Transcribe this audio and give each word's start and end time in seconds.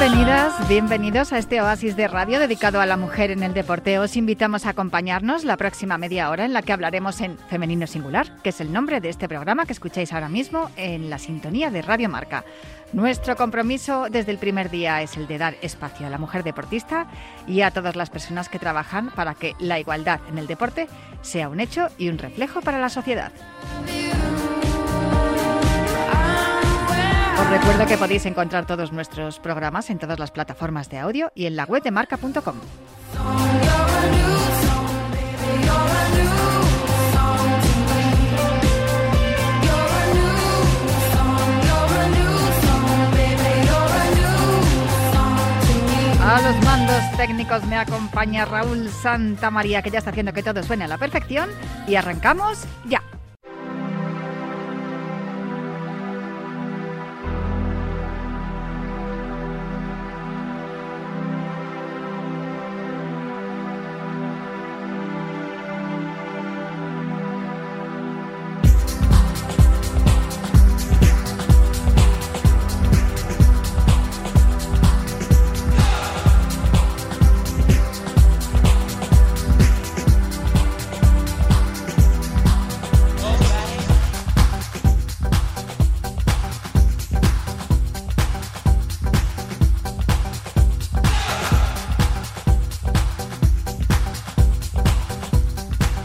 Bienvenidas, 0.00 0.66
bienvenidos 0.66 1.32
a 1.34 1.36
este 1.36 1.60
oasis 1.60 1.94
de 1.94 2.08
radio 2.08 2.38
dedicado 2.38 2.80
a 2.80 2.86
la 2.86 2.96
mujer 2.96 3.30
en 3.30 3.42
el 3.42 3.52
deporte. 3.52 3.98
Os 3.98 4.16
invitamos 4.16 4.64
a 4.64 4.70
acompañarnos 4.70 5.44
la 5.44 5.58
próxima 5.58 5.98
media 5.98 6.30
hora 6.30 6.46
en 6.46 6.54
la 6.54 6.62
que 6.62 6.72
hablaremos 6.72 7.20
en 7.20 7.36
Femenino 7.36 7.86
Singular, 7.86 8.34
que 8.42 8.48
es 8.48 8.62
el 8.62 8.72
nombre 8.72 9.02
de 9.02 9.10
este 9.10 9.28
programa 9.28 9.66
que 9.66 9.74
escucháis 9.74 10.14
ahora 10.14 10.30
mismo 10.30 10.70
en 10.76 11.10
la 11.10 11.18
sintonía 11.18 11.70
de 11.70 11.82
Radio 11.82 12.08
Marca. 12.08 12.46
Nuestro 12.94 13.36
compromiso 13.36 14.06
desde 14.10 14.30
el 14.30 14.38
primer 14.38 14.70
día 14.70 15.02
es 15.02 15.18
el 15.18 15.26
de 15.26 15.36
dar 15.36 15.56
espacio 15.60 16.06
a 16.06 16.10
la 16.10 16.16
mujer 16.16 16.44
deportista 16.44 17.06
y 17.46 17.60
a 17.60 17.70
todas 17.70 17.94
las 17.94 18.08
personas 18.08 18.48
que 18.48 18.58
trabajan 18.58 19.10
para 19.10 19.34
que 19.34 19.54
la 19.58 19.78
igualdad 19.78 20.20
en 20.30 20.38
el 20.38 20.46
deporte 20.46 20.88
sea 21.20 21.50
un 21.50 21.60
hecho 21.60 21.88
y 21.98 22.08
un 22.08 22.16
reflejo 22.16 22.62
para 22.62 22.80
la 22.80 22.88
sociedad. 22.88 23.32
Recuerdo 27.50 27.84
que 27.86 27.98
podéis 27.98 28.26
encontrar 28.26 28.64
todos 28.64 28.92
nuestros 28.92 29.40
programas 29.40 29.90
en 29.90 29.98
todas 29.98 30.18
las 30.20 30.30
plataformas 30.30 30.88
de 30.88 30.98
audio 30.98 31.32
y 31.34 31.46
en 31.46 31.56
la 31.56 31.64
web 31.64 31.82
de 31.82 31.90
marca.com. 31.90 32.56
A 46.22 46.40
los 46.42 46.64
mandos 46.64 47.16
técnicos 47.16 47.64
me 47.66 47.76
acompaña 47.76 48.44
Raúl 48.44 48.88
Santa 48.88 49.50
María, 49.50 49.82
que 49.82 49.90
ya 49.90 49.98
está 49.98 50.10
haciendo 50.10 50.32
que 50.32 50.44
todo 50.44 50.62
suene 50.62 50.84
a 50.84 50.88
la 50.88 50.96
perfección. 50.96 51.50
Y 51.88 51.96
arrancamos 51.96 52.64
ya. 52.84 53.02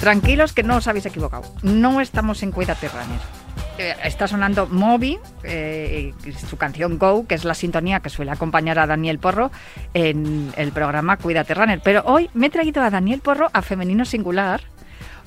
Tranquilos 0.05 0.53
que 0.53 0.61
no 0.61 0.77
os 0.77 0.87
habéis 0.87 1.07
equivocado. 1.07 1.49
No 1.63 1.99
estamos 1.99 2.43
en 2.43 2.51
Cuídate 2.51 2.89
Runner. 2.89 3.19
Eh, 3.79 3.95
está 4.03 4.27
sonando 4.27 4.67
Moby, 4.67 5.17
eh, 5.41 6.13
su 6.47 6.57
canción 6.57 6.99
Go, 6.99 7.25
que 7.25 7.33
es 7.33 7.43
la 7.43 7.55
sintonía 7.55 8.01
que 8.01 8.11
suele 8.11 8.29
acompañar 8.29 8.77
a 8.77 8.85
Daniel 8.85 9.17
Porro 9.17 9.49
en 9.95 10.53
el 10.57 10.71
programa 10.73 11.17
Cuídate 11.17 11.55
Runner. 11.55 11.81
Pero 11.83 12.03
hoy 12.05 12.29
me 12.35 12.45
he 12.45 12.49
traído 12.51 12.83
a 12.83 12.91
Daniel 12.91 13.19
Porro 13.19 13.49
a 13.51 13.63
Femenino 13.63 14.05
Singular 14.05 14.61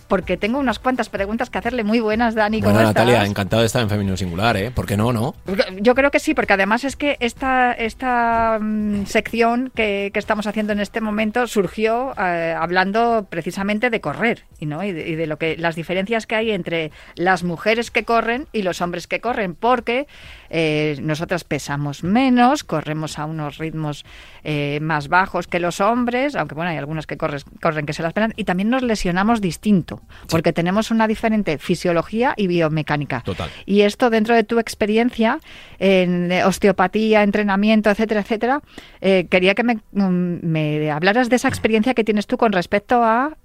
porque 0.08 0.36
tengo 0.36 0.58
unas 0.58 0.78
cuantas 0.78 1.08
preguntas 1.08 1.50
que 1.50 1.58
hacerle 1.58 1.84
muy 1.84 2.00
buenas, 2.00 2.34
Dani. 2.34 2.60
¿cómo 2.60 2.72
Bueno, 2.72 2.88
estás? 2.88 3.04
Natalia, 3.06 3.26
encantado 3.26 3.60
de 3.60 3.66
estar 3.66 3.82
en 3.82 3.90
Femenino 3.90 4.16
Singular, 4.16 4.56
¿eh? 4.56 4.70
¿Por 4.70 4.86
qué 4.86 4.96
no, 4.96 5.12
no? 5.12 5.34
Yo 5.80 5.94
creo 5.94 6.10
que 6.10 6.18
sí, 6.18 6.34
porque 6.34 6.54
además 6.54 6.84
es 6.84 6.96
que 6.96 7.16
esta, 7.20 7.72
esta 7.72 8.58
mm, 8.60 9.06
sección 9.06 9.70
que, 9.74 10.10
que 10.12 10.18
estamos 10.18 10.46
haciendo 10.46 10.72
en 10.72 10.80
este 10.80 11.00
momento 11.00 11.46
surgió 11.46 12.14
eh, 12.18 12.54
hablando 12.58 13.26
precisamente 13.28 13.90
de 13.90 14.00
correr 14.00 14.44
y, 14.58 14.66
¿no? 14.66 14.82
y, 14.82 14.92
de, 14.92 15.08
y 15.08 15.14
de 15.14 15.26
lo 15.26 15.36
que 15.36 15.56
las 15.56 15.76
diferencias 15.76 16.26
que 16.26 16.36
hay 16.36 16.50
entre 16.50 16.90
las 17.14 17.44
mujeres 17.44 17.90
que 17.90 18.04
corren 18.04 18.46
y 18.52 18.62
los 18.62 18.80
hombres 18.80 19.06
que 19.06 19.20
corren, 19.20 19.54
porque 19.54 20.06
eh, 20.50 20.96
nosotras 21.02 21.44
pesamos 21.44 22.02
menos, 22.04 22.64
corremos 22.64 23.18
a 23.18 23.24
unos 23.24 23.58
ritmos 23.58 24.04
eh, 24.44 24.78
más 24.80 25.08
bajos 25.08 25.46
que 25.46 25.60
los 25.60 25.80
hombres, 25.80 26.36
aunque 26.36 26.54
bueno, 26.54 26.70
hay 26.70 26.76
algunos 26.76 27.06
que 27.06 27.18
corres- 27.18 27.44
corren 27.60 27.86
que 27.86 27.92
se 27.92 28.02
las 28.02 28.12
pelan, 28.12 28.32
y 28.36 28.44
también 28.44 28.70
nos 28.70 28.82
lesionamos 28.82 29.40
distinto, 29.40 30.00
porque 30.28 30.52
tenemos 30.52 30.90
una 30.90 31.06
diferente 31.06 31.58
fisiología 31.58 32.34
y 32.36 32.46
biomecánica. 32.46 33.20
Total. 33.22 33.50
Y 33.66 33.82
esto 33.82 34.10
dentro 34.10 34.34
de 34.34 34.44
tu 34.44 34.58
experiencia 34.58 35.40
en 35.78 36.30
osteopatía, 36.44 37.22
entrenamiento, 37.22 37.90
etcétera, 37.90 38.20
etcétera, 38.20 38.62
eh, 39.00 39.26
quería 39.30 39.54
que 39.54 39.64
me, 39.64 39.74
mm, 39.92 40.38
me 40.46 40.90
hablaras 40.90 41.28
de 41.28 41.36
esa 41.36 41.48
experiencia 41.48 41.94
que 41.94 42.04
tienes 42.04 42.26
tú 42.26 42.36
con 42.38 42.52
respecto 42.52 43.02
a 43.04 43.36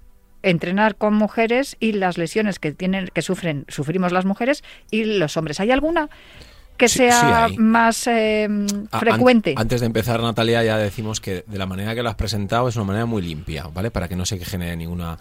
entrenar 0.42 0.96
con 0.96 1.14
mujeres 1.14 1.76
y 1.80 1.92
las 1.92 2.18
lesiones 2.18 2.58
que 2.58 2.72
tienen 2.72 3.08
que 3.08 3.22
sufren 3.22 3.64
sufrimos 3.68 4.12
las 4.12 4.26
mujeres 4.26 4.62
y 4.90 5.04
los 5.04 5.38
hombres. 5.38 5.58
¿Hay 5.58 5.70
alguna 5.70 6.10
que 6.76 6.88
Sí, 6.88 6.98
sea 6.98 7.48
sí 7.48 7.56
más 7.58 8.06
eh, 8.06 8.44
an- 8.44 8.88
frecuente? 8.90 9.54
antes 9.56 9.80
de 9.80 9.86
empezar, 9.86 10.20
Natalia, 10.20 10.62
ya 10.64 10.76
decimos 10.76 11.20
que 11.20 11.44
de 11.46 11.58
la 11.58 11.66
manera 11.66 11.94
que 11.94 12.02
lo 12.02 12.08
has 12.08 12.16
presentado 12.16 12.68
es 12.68 12.76
una 12.76 12.84
manera 12.86 13.06
muy 13.06 13.22
limpia, 13.22 13.68
¿vale? 13.72 13.90
Para 13.90 14.08
que 14.08 14.16
no 14.16 14.26
se 14.26 14.38
genere 14.44 14.76
ninguna 14.76 15.18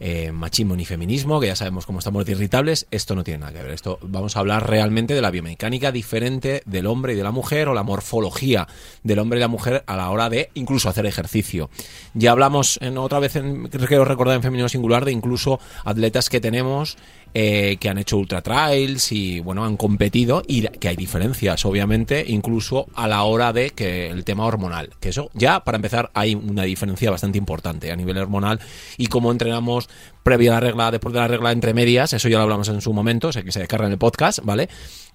eh, 0.00 0.30
machismo 0.30 0.76
ni 0.76 0.84
feminismo, 0.84 1.40
que 1.40 1.48
ya 1.48 1.56
sabemos 1.56 1.84
cómo 1.84 1.98
estamos 1.98 2.24
de 2.24 2.30
irritables, 2.30 2.86
esto 2.92 3.16
no 3.16 3.24
tiene 3.24 3.40
nada 3.40 3.52
que 3.52 3.62
ver. 3.64 3.72
Esto 3.72 3.98
vamos 4.02 4.36
a 4.36 4.40
hablar 4.40 4.68
realmente 4.70 5.12
de 5.12 5.20
la 5.20 5.32
biomecánica 5.32 5.90
diferente 5.90 6.62
del 6.66 6.86
hombre 6.86 7.14
y 7.14 7.16
de 7.16 7.24
la 7.24 7.32
mujer 7.32 7.66
o 7.68 7.74
la 7.74 7.82
morfología 7.82 8.68
del 9.02 9.18
hombre 9.18 9.38
y 9.38 9.40
la 9.40 9.48
mujer 9.48 9.82
a 9.88 9.96
la 9.96 10.10
hora 10.10 10.30
de 10.30 10.50
incluso 10.54 10.88
hacer 10.88 11.04
ejercicio. 11.06 11.68
Ya 12.14 12.30
hablamos 12.30 12.78
en 12.80 12.96
otra 12.96 13.18
vez, 13.18 13.34
en, 13.34 13.66
creo 13.68 14.04
recordé 14.04 14.34
en 14.34 14.42
femenino 14.42 14.68
singular, 14.68 15.04
de 15.04 15.10
incluso 15.10 15.58
atletas 15.84 16.30
que 16.30 16.40
tenemos 16.40 16.96
eh, 17.34 17.76
que 17.78 17.88
han 17.88 17.98
hecho 17.98 18.16
ultra 18.16 18.42
trails 18.42 19.12
y 19.12 19.40
bueno 19.40 19.64
han 19.64 19.76
competido 19.76 20.42
y 20.46 20.62
que 20.62 20.88
hay 20.88 20.96
diferencias 20.96 21.64
obviamente 21.64 22.24
incluso 22.26 22.86
a 22.94 23.06
la 23.06 23.22
hora 23.22 23.52
de 23.52 23.70
que 23.70 24.08
el 24.08 24.24
tema 24.24 24.46
hormonal 24.46 24.90
que 25.00 25.10
eso 25.10 25.30
ya 25.34 25.60
para 25.60 25.76
empezar 25.76 26.10
hay 26.14 26.34
una 26.34 26.62
diferencia 26.62 27.10
bastante 27.10 27.38
importante 27.38 27.92
a 27.92 27.96
nivel 27.96 28.18
hormonal 28.18 28.60
y 28.96 29.06
cómo 29.06 29.30
entrenamos 29.30 29.88
previa 30.22 30.52
a 30.52 30.54
la 30.54 30.60
regla 30.60 30.90
después 30.90 31.12
de 31.14 31.20
la 31.20 31.28
regla 31.28 31.52
entre 31.52 31.72
medias 31.74 32.12
eso 32.12 32.28
ya 32.28 32.36
lo 32.38 32.42
hablamos 32.44 32.68
en 32.68 32.80
su 32.80 32.92
momento 32.92 33.28
o 33.28 33.32
sea 33.32 33.42
que 33.42 33.52
se 33.52 33.60
descarga 33.60 33.86
en 33.86 33.92
el 33.92 33.98
podcast 33.98 34.40
vale 34.42 34.68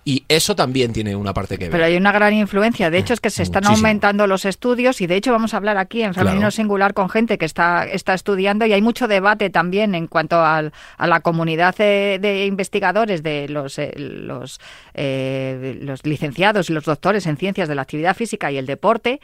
y 0.06 0.26
eso 0.28 0.54
también 0.54 0.92
tiene 0.92 1.16
una 1.16 1.34
parte 1.34 1.58
que 1.58 1.64
ver 1.66 1.72
Pero 1.72 1.86
hay 1.86 1.96
una 1.96 2.12
gran 2.12 2.34
influencia. 2.34 2.90
De 2.90 2.98
hecho, 2.98 3.14
es 3.14 3.22
que 3.22 3.30
se 3.30 3.42
están 3.42 3.64
Muchísimo. 3.64 3.88
aumentando 3.88 4.28
los 4.28 4.44
estudios 4.44 5.00
y 5.00 5.08
de 5.08 5.16
hecho 5.16 5.32
vamos 5.32 5.54
a 5.54 5.58
hablar 5.58 5.78
aquí 5.78 6.04
en 6.04 6.14
Femenino 6.14 6.40
Claro. 6.40 6.52
Singular 6.52 6.94
con 6.94 7.08
gente 7.10 7.38
que 7.38 7.46
está, 7.46 7.86
está 7.86 8.14
estudiando 8.14 8.66
y 8.66 8.74
hay 8.74 8.82
mucho 8.82 9.08
debate 9.08 9.50
también 9.50 9.96
en 9.96 10.08
cuanto 10.08 10.44
al- 10.44 10.74
a 10.98 11.08
la 11.08 11.22
comunidad 11.22 11.74
eh, 11.80 12.20
de 12.22 12.46
investigadores, 12.48 13.24
de 13.24 13.48
los, 13.48 13.80
eh, 13.80 13.94
los, 13.98 14.60
eh, 14.94 15.78
los 15.82 16.06
licenciados 16.06 16.70
y 16.70 16.74
los 16.74 16.84
doctores 16.84 17.26
en 17.26 17.38
ciencias 17.38 17.70
de 17.70 17.76
la 17.76 17.84
actividad 17.84 18.14
física 18.16 18.52
y 18.52 18.58
el 18.58 18.66
deporte, 18.66 19.22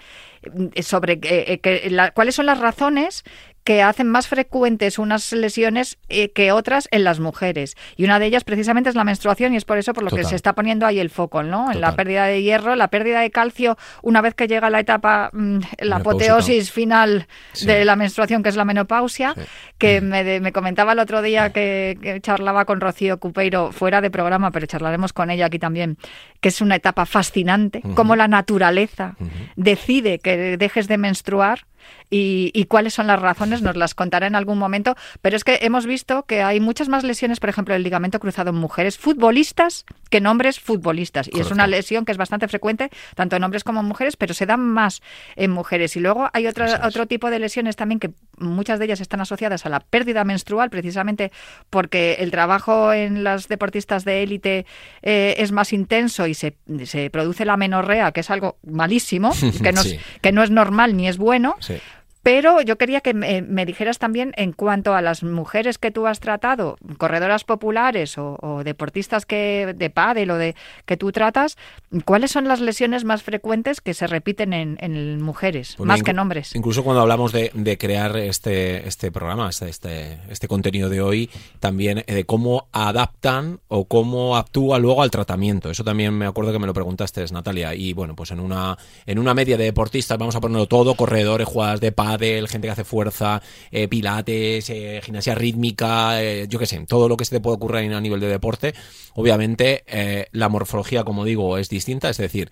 eh, 0.73 0.81
sobre 0.84 1.13
eh, 1.13 1.19
eh, 1.23 1.59
que 1.59 1.89
la- 1.89 2.12
cuáles 2.12 2.35
son 2.35 2.45
las 2.45 2.57
razones 2.59 3.25
que 3.63 3.83
hacen 3.83 4.07
más 4.09 4.27
frecuentes 4.27 4.97
unas 4.97 5.31
lesiones 5.31 5.97
eh, 6.09 6.31
que 6.31 6.51
otras 6.51 6.87
en 6.91 7.03
las 7.03 7.19
mujeres. 7.19 7.75
Y 7.97 8.05
una 8.05 8.17
de 8.17 8.25
ellas 8.25 8.43
precisamente 8.43 8.89
es 8.89 8.95
la 8.95 9.03
menstruación 9.03 9.53
y 9.53 9.57
es 9.57 9.65
por 9.65 9.77
eso 9.77 9.93
por 9.93 10.03
lo 10.03 10.09
que 10.09 10.23
se 10.23 10.35
está 10.35 10.53
poniendo 10.53 10.85
ahí 10.88 11.00
el 11.00 11.09
foco, 11.09 11.44
¿no? 11.44 11.71
En 11.71 11.79
la 11.81 11.95
pérdida 11.95 12.25
de 12.25 12.41
hierro, 12.41 12.75
la 12.75 12.88
pérdida 12.88 13.19
de 13.21 13.29
calcio, 13.31 13.77
una 14.01 14.21
vez 14.21 14.33
que 14.33 14.47
llega 14.47 14.69
la 14.69 14.79
etapa, 14.79 15.29
mm, 15.33 15.59
la 15.79 15.97
apoteosis 15.97 16.71
final 16.71 17.27
Sí. 17.53 17.67
de 17.67 17.85
la 17.85 17.95
menstruación, 17.95 18.41
que 18.44 18.50
es 18.50 18.56
la 18.56 18.65
menopausia, 18.65 19.33
Sí. 19.35 19.41
que 19.77 20.01
me, 20.01 20.23
de- 20.23 20.39
me 20.39 20.51
comentaba 20.51 20.94
el 20.94 21.00
otro 21.00 21.21
día 21.21 21.51
que, 21.51 21.97
que 22.01 22.21
charlaba 22.21 22.65
con 22.65 22.81
Rocío 22.81 23.19
Cupeiro 23.19 23.71
fuera 23.71 24.01
de 24.01 24.09
programa, 24.09 24.51
pero 24.51 24.65
charlaremos 24.65 25.13
con 25.13 25.29
ella 25.29 25.45
aquí 25.45 25.59
también, 25.59 25.97
que 26.41 26.50
es 26.50 26.62
una 26.62 26.75
etapa 26.75 27.05
fascinante, 27.05 27.81
Ujú. 27.83 27.94
cómo 27.95 28.15
la 28.15 28.27
naturaleza 28.27 29.15
decide 29.55 30.19
que 30.19 30.57
dejes 30.57 30.88
de 30.88 30.97
menstruar 30.97 31.65
y, 32.09 32.51
y 32.53 32.65
cuáles 32.65 32.93
son 32.93 33.07
las 33.07 33.19
razones, 33.19 33.61
nos 33.61 33.75
las 33.75 33.95
contará 33.95 34.27
en 34.27 34.35
algún 34.35 34.57
momento, 34.57 34.95
pero 35.21 35.35
es 35.35 35.43
que 35.43 35.59
hemos 35.61 35.85
visto 35.85 36.23
que 36.23 36.41
hay 36.41 36.59
muchas 36.59 36.89
más 36.89 37.03
lesiones, 37.03 37.39
por 37.39 37.49
ejemplo, 37.49 37.75
el 37.75 37.83
ligamento 37.83 38.19
cruzado 38.19 38.49
en 38.49 38.55
mujeres 38.55 38.97
futbolistas 38.97 39.85
que 40.09 40.17
en 40.17 40.27
hombres 40.27 40.59
futbolistas. 40.59 41.29
Y 41.31 41.39
es 41.39 41.51
una 41.51 41.67
lesión 41.67 42.05
que 42.05 42.11
es 42.11 42.17
bastante 42.17 42.47
frecuente, 42.47 42.89
tanto 43.15 43.35
en 43.35 43.43
hombres 43.43 43.63
como 43.63 43.79
en 43.81 43.85
mujeres, 43.85 44.17
pero 44.17 44.33
se 44.33 44.45
dan 44.45 44.61
más 44.61 45.01
en 45.35 45.51
mujeres. 45.51 45.95
Y 45.95 45.99
luego 45.99 46.29
hay 46.33 46.47
otra, 46.47 46.81
otro 46.85 47.05
tipo 47.05 47.29
de 47.29 47.39
lesiones 47.39 47.75
también 47.75 47.99
que 47.99 48.11
muchas 48.39 48.80
de 48.80 48.86
ellas 48.86 49.01
están 49.01 49.21
asociadas 49.21 49.65
a 49.65 49.69
la 49.69 49.80
pérdida 49.80 50.24
menstrual, 50.24 50.69
precisamente 50.69 51.31
porque 51.69 52.15
el 52.19 52.31
trabajo 52.31 52.94
en 52.94 53.24
las 53.24 53.47
deportistas 53.47 54.06
de 54.06 54.24
élite 54.24 54.65
eh, 55.01 55.36
es 55.38 55.51
más 55.51 55.74
intenso 55.74 56.27
y 56.27 56.33
se, 56.33 56.56
se 56.86 57.09
produce 57.09 57.45
la 57.45 57.57
menorrea, 57.57 58.12
que 58.12 58.21
es 58.21 58.30
algo 58.30 58.57
malísimo, 58.65 59.31
que 59.63 59.71
no, 59.71 59.81
es- 59.81 60.00
que 60.21 60.31
no 60.31 60.44
es 60.44 60.51
normal 60.51 60.95
ni 60.97 61.07
es 61.07 61.18
bueno. 61.18 61.56
Sí. 61.59 61.75
Pero 62.21 62.62
yo 62.62 62.77
quería 62.77 63.01
que 63.01 63.13
me, 63.13 63.66
dijeras 63.66 63.98
también 63.98 64.33
en 64.36 64.51
cuanto 64.51 64.94
a 64.94 65.01
las 65.01 65.24
mujeres 65.24 65.77
que 65.77 65.89
tú 65.89 66.06
has 66.06 66.19
tratado, 66.19 66.77
corredoras 66.98 67.44
populares 67.44 68.18
o, 68.18 68.62
deportistas 68.63 69.25
que 69.25 69.74
de 69.75 69.89
pádel 69.89 70.31
o 70.31 70.36
de 70.36 70.56
que 70.86 70.98
tú 70.98 71.12
tratas, 71.12 71.57
¿cuáles 72.04 72.31
son 72.31 72.48
las 72.48 72.60
lesiones 72.60 73.06
más 73.06 73.24
frecuentes 73.24 73.80
que 73.80 73.94
se 73.94 74.06
repiten 74.07 74.54
en, 74.54 75.21
mujeres, 75.21 75.80
más 75.80 76.04
que 76.04 76.12
en 76.12 76.19
hombres? 76.19 76.56
Incluso 76.56 76.83
cuando 76.83 77.01
hablamos 77.01 77.31
de, 77.31 77.77
crear 77.80 78.18
este, 78.18 78.88
este 78.88 79.12
programa, 79.12 79.50
este, 79.50 79.69
este, 79.69 80.19
este 80.30 80.48
contenido 80.48 80.89
de 80.89 81.01
hoy, 81.01 81.30
también 81.60 82.04
de 82.06 82.25
cómo 82.25 82.68
adaptan 82.74 83.60
o 83.69 83.86
cómo 83.86 84.36
actúa 84.36 84.77
luego 84.80 85.04
al 85.04 85.12
tratamiento. 85.12 85.69
Eso 85.69 85.83
también 85.83 86.13
me 86.13 86.25
acuerdo 86.25 86.51
que 86.51 86.60
me 86.60 86.68
lo 86.68 86.74
preguntaste, 86.74 87.24
Natalia. 87.31 87.75
Y 87.75 87.94
bueno, 87.94 88.15
pues 88.15 88.31
en 88.31 88.39
una, 88.39 88.77
en 89.06 89.19
una 89.19 89.33
media 89.33 89.57
de 89.57 89.65
deportistas, 89.65 90.18
vamos 90.18 90.36
a 90.36 90.42
ponerlo 90.42 90.68
todo, 90.68 90.95
corredores, 90.95 91.48
jugadas 91.48 91.80
de 91.80 91.92
pádel, 91.92 92.08
gente 92.17 92.67
que 92.67 92.71
hace 92.71 92.83
fuerza, 92.83 93.41
eh, 93.71 93.88
pilates, 93.88 94.69
eh, 94.69 95.01
gimnasia 95.03 95.35
rítmica, 95.35 96.21
eh, 96.21 96.47
yo 96.47 96.59
qué 96.59 96.65
sé, 96.65 96.79
todo 96.88 97.09
lo 97.09 97.17
que 97.17 97.25
se 97.25 97.35
te 97.35 97.41
puede 97.41 97.56
ocurrir 97.56 97.94
a 97.94 98.01
nivel 98.01 98.19
de 98.19 98.27
deporte, 98.27 98.73
obviamente 99.13 99.83
la 100.31 100.50
morfología, 100.50 101.03
como 101.03 101.25
digo, 101.25 101.57
es 101.57 101.69
distinta, 101.69 102.09
es 102.09 102.17
decir, 102.17 102.50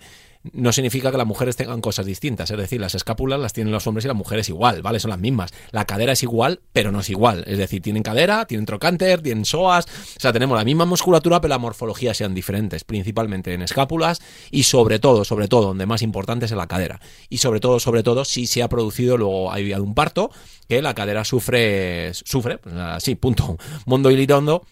no 0.52 0.72
significa 0.72 1.10
que 1.10 1.16
las 1.18 1.26
mujeres 1.26 1.56
tengan 1.56 1.80
cosas 1.80 2.06
distintas. 2.06 2.50
Es 2.50 2.56
decir, 2.56 2.80
las 2.80 2.94
escápulas 2.94 3.40
las 3.40 3.52
tienen 3.52 3.72
los 3.72 3.86
hombres 3.86 4.04
y 4.04 4.08
las 4.08 4.16
mujeres 4.16 4.48
igual, 4.48 4.82
¿vale? 4.82 5.00
Son 5.00 5.10
las 5.10 5.18
mismas. 5.18 5.52
La 5.70 5.84
cadera 5.84 6.12
es 6.12 6.22
igual, 6.22 6.60
pero 6.72 6.92
no 6.92 7.00
es 7.00 7.10
igual. 7.10 7.44
Es 7.46 7.58
decir, 7.58 7.82
tienen 7.82 8.02
cadera, 8.02 8.46
tienen 8.46 8.66
trocánter, 8.66 9.20
tienen 9.20 9.44
psoas. 9.44 9.86
O 10.16 10.20
sea, 10.20 10.32
tenemos 10.32 10.56
la 10.56 10.64
misma 10.64 10.84
musculatura, 10.84 11.40
pero 11.40 11.50
la 11.50 11.58
morfología 11.58 12.14
sean 12.14 12.34
diferentes, 12.34 12.84
principalmente 12.84 13.52
en 13.52 13.62
escápulas 13.62 14.20
y 14.50 14.64
sobre 14.64 14.98
todo, 14.98 15.24
sobre 15.24 15.48
todo, 15.48 15.68
donde 15.68 15.86
más 15.86 16.02
importante 16.02 16.46
es 16.46 16.52
en 16.52 16.58
la 16.58 16.66
cadera. 16.66 17.00
Y 17.28 17.38
sobre 17.38 17.60
todo, 17.60 17.80
sobre 17.80 18.02
todo, 18.02 18.24
si 18.24 18.46
se 18.46 18.62
ha 18.62 18.68
producido, 18.68 19.16
luego 19.16 19.50
ha 19.50 19.54
habido 19.54 19.82
un 19.82 19.94
parto, 19.94 20.30
que 20.68 20.82
la 20.82 20.94
cadera 20.94 21.24
sufre, 21.24 22.12
sufre, 22.14 22.58
pues 22.58 22.74
así, 22.74 23.14
punto, 23.14 23.56
mondo 23.86 24.10
y 24.10 24.16
lirondo, 24.16 24.64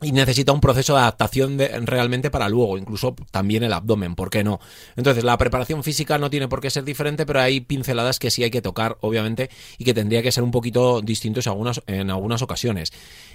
y 0.00 0.12
necesita 0.12 0.52
un 0.52 0.60
proceso 0.60 0.94
de 0.94 1.00
adaptación 1.00 1.56
de, 1.56 1.68
realmente 1.80 2.30
para 2.30 2.48
luego, 2.48 2.78
incluso 2.78 3.16
también 3.32 3.64
el 3.64 3.72
abdomen, 3.72 4.14
¿por 4.14 4.30
qué 4.30 4.44
no? 4.44 4.60
Entonces, 4.96 5.24
la 5.24 5.36
preparación 5.36 5.82
física 5.82 6.18
no 6.18 6.30
tiene 6.30 6.46
por 6.46 6.60
qué 6.60 6.70
ser 6.70 6.84
diferente, 6.84 7.26
pero 7.26 7.40
hay 7.40 7.60
pinceladas 7.60 8.20
que 8.20 8.30
sí 8.30 8.44
hay 8.44 8.50
que 8.50 8.62
tocar, 8.62 8.96
obviamente, 9.00 9.50
y 9.76 9.84
que 9.84 9.94
tendría 9.94 10.22
que 10.22 10.30
ser 10.30 10.44
un 10.44 10.52
poquito 10.52 11.00
distintos 11.00 11.46
en 11.46 11.50
algunas, 11.50 11.82
en 11.88 12.10
algunas 12.10 12.42
ocasiones. 12.42 12.92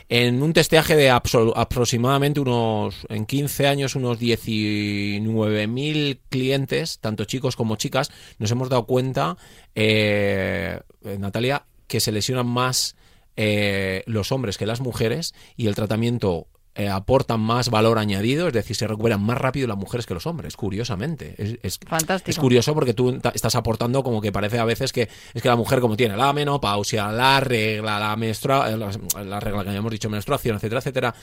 En 0.07 0.42
un 0.42 0.54
testeaje 0.54 0.95
de 0.95 1.10
aproximadamente 1.10 2.39
unos, 2.39 3.07
en 3.10 3.25
15 3.25 3.68
años, 3.68 3.95
unos 3.95 4.19
19.000 4.19 6.19
clientes, 6.30 7.00
tanto 7.00 7.25
chicos 7.25 7.57
como 7.57 7.75
chicas, 7.75 8.10
nos 8.39 8.51
hemos 8.51 8.69
dado 8.69 8.86
cuenta, 8.86 9.36
eh, 9.75 10.80
Natalia, 11.19 11.65
que 11.88 12.00
se 12.00 12.13
lesionan 12.13 12.48
más 12.48 12.95
eh, 13.36 14.04
los 14.06 14.31
hombres 14.31 14.57
que 14.57 14.65
las 14.65 14.80
mujeres 14.80 15.33
y 15.57 15.68
el 15.68 15.75
tratamiento 15.75 16.48
eh, 16.75 16.90
aportan 16.90 17.40
más 17.40 17.70
valor 17.70 18.00
añadido, 18.00 18.48
es 18.48 18.54
decir, 18.54 18.75
se 18.75 18.88
recuperan 18.88 19.22
más 19.22 19.38
rápido 19.38 19.68
las 19.68 19.78
mujeres 19.78 20.06
que 20.06 20.14
los 20.14 20.25
hombres, 20.25 20.56
curiosamente. 20.56 21.36
Es, 21.38 21.58
es, 21.62 21.80
Fantástico. 21.86 22.31
es 22.31 22.40
curioso 22.40 22.74
porque 22.74 22.94
tú 22.94 23.20
estás 23.34 23.56
aportando 23.56 24.04
como 24.04 24.22
que 24.22 24.31
parece 24.31 24.60
a 24.60 24.66
veces 24.66 24.92
que 24.92 25.10
es 25.34 25.42
que 25.42 25.48
la 25.48 25.56
mujer 25.56 25.80
como 25.80 25.96
tiene 25.96 26.18
la 26.18 26.34
menopausia, 26.34 27.12
la 27.12 27.40
regla, 27.40 28.00
la 28.00 28.16
menstrua, 28.16 28.72
eh, 28.72 28.78
la, 28.78 29.40
regla 29.40 29.64
que 29.64 29.70
habíamos 29.70 29.92
dicho, 29.92 30.10
menstruación, 30.10 30.56
etcétera, 30.56 30.80
etcétera, 30.80 31.16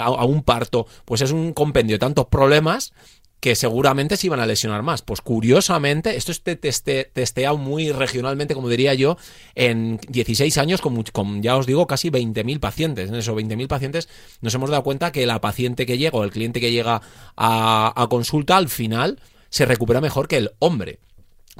a, 0.00 0.04
a, 0.04 0.24
un 0.24 0.42
parto, 0.42 0.86
pues 1.04 1.20
es 1.20 1.30
un 1.30 1.52
compendio 1.52 1.94
de 1.94 2.00
tantos 2.00 2.26
problemas 2.26 2.92
que 3.46 3.54
seguramente 3.54 4.16
se 4.16 4.26
iban 4.26 4.40
a 4.40 4.46
lesionar 4.46 4.82
más. 4.82 5.02
Pues 5.02 5.20
curiosamente, 5.20 6.16
esto 6.16 6.32
es 6.32 6.42
testeado 7.12 7.56
muy 7.56 7.92
regionalmente, 7.92 8.54
como 8.54 8.68
diría 8.68 8.92
yo, 8.94 9.18
en 9.54 10.00
16 10.08 10.58
años, 10.58 10.80
con, 10.80 11.44
ya 11.44 11.56
os 11.56 11.64
digo, 11.64 11.86
casi 11.86 12.10
20.000 12.10 12.58
pacientes. 12.58 13.08
En 13.08 13.14
esos 13.14 13.36
20.000 13.36 13.68
pacientes 13.68 14.08
nos 14.40 14.52
hemos 14.52 14.68
dado 14.70 14.82
cuenta 14.82 15.12
que 15.12 15.26
la 15.26 15.40
paciente 15.40 15.86
que 15.86 15.96
llega 15.96 16.18
o 16.18 16.24
el 16.24 16.32
cliente 16.32 16.60
que 16.60 16.72
llega 16.72 17.02
a, 17.36 18.06
consulta, 18.10 18.56
al 18.56 18.68
final, 18.68 19.20
se 19.48 19.64
recupera 19.64 20.00
mejor 20.00 20.26
que 20.26 20.38
el 20.38 20.50
hombre. 20.58 20.98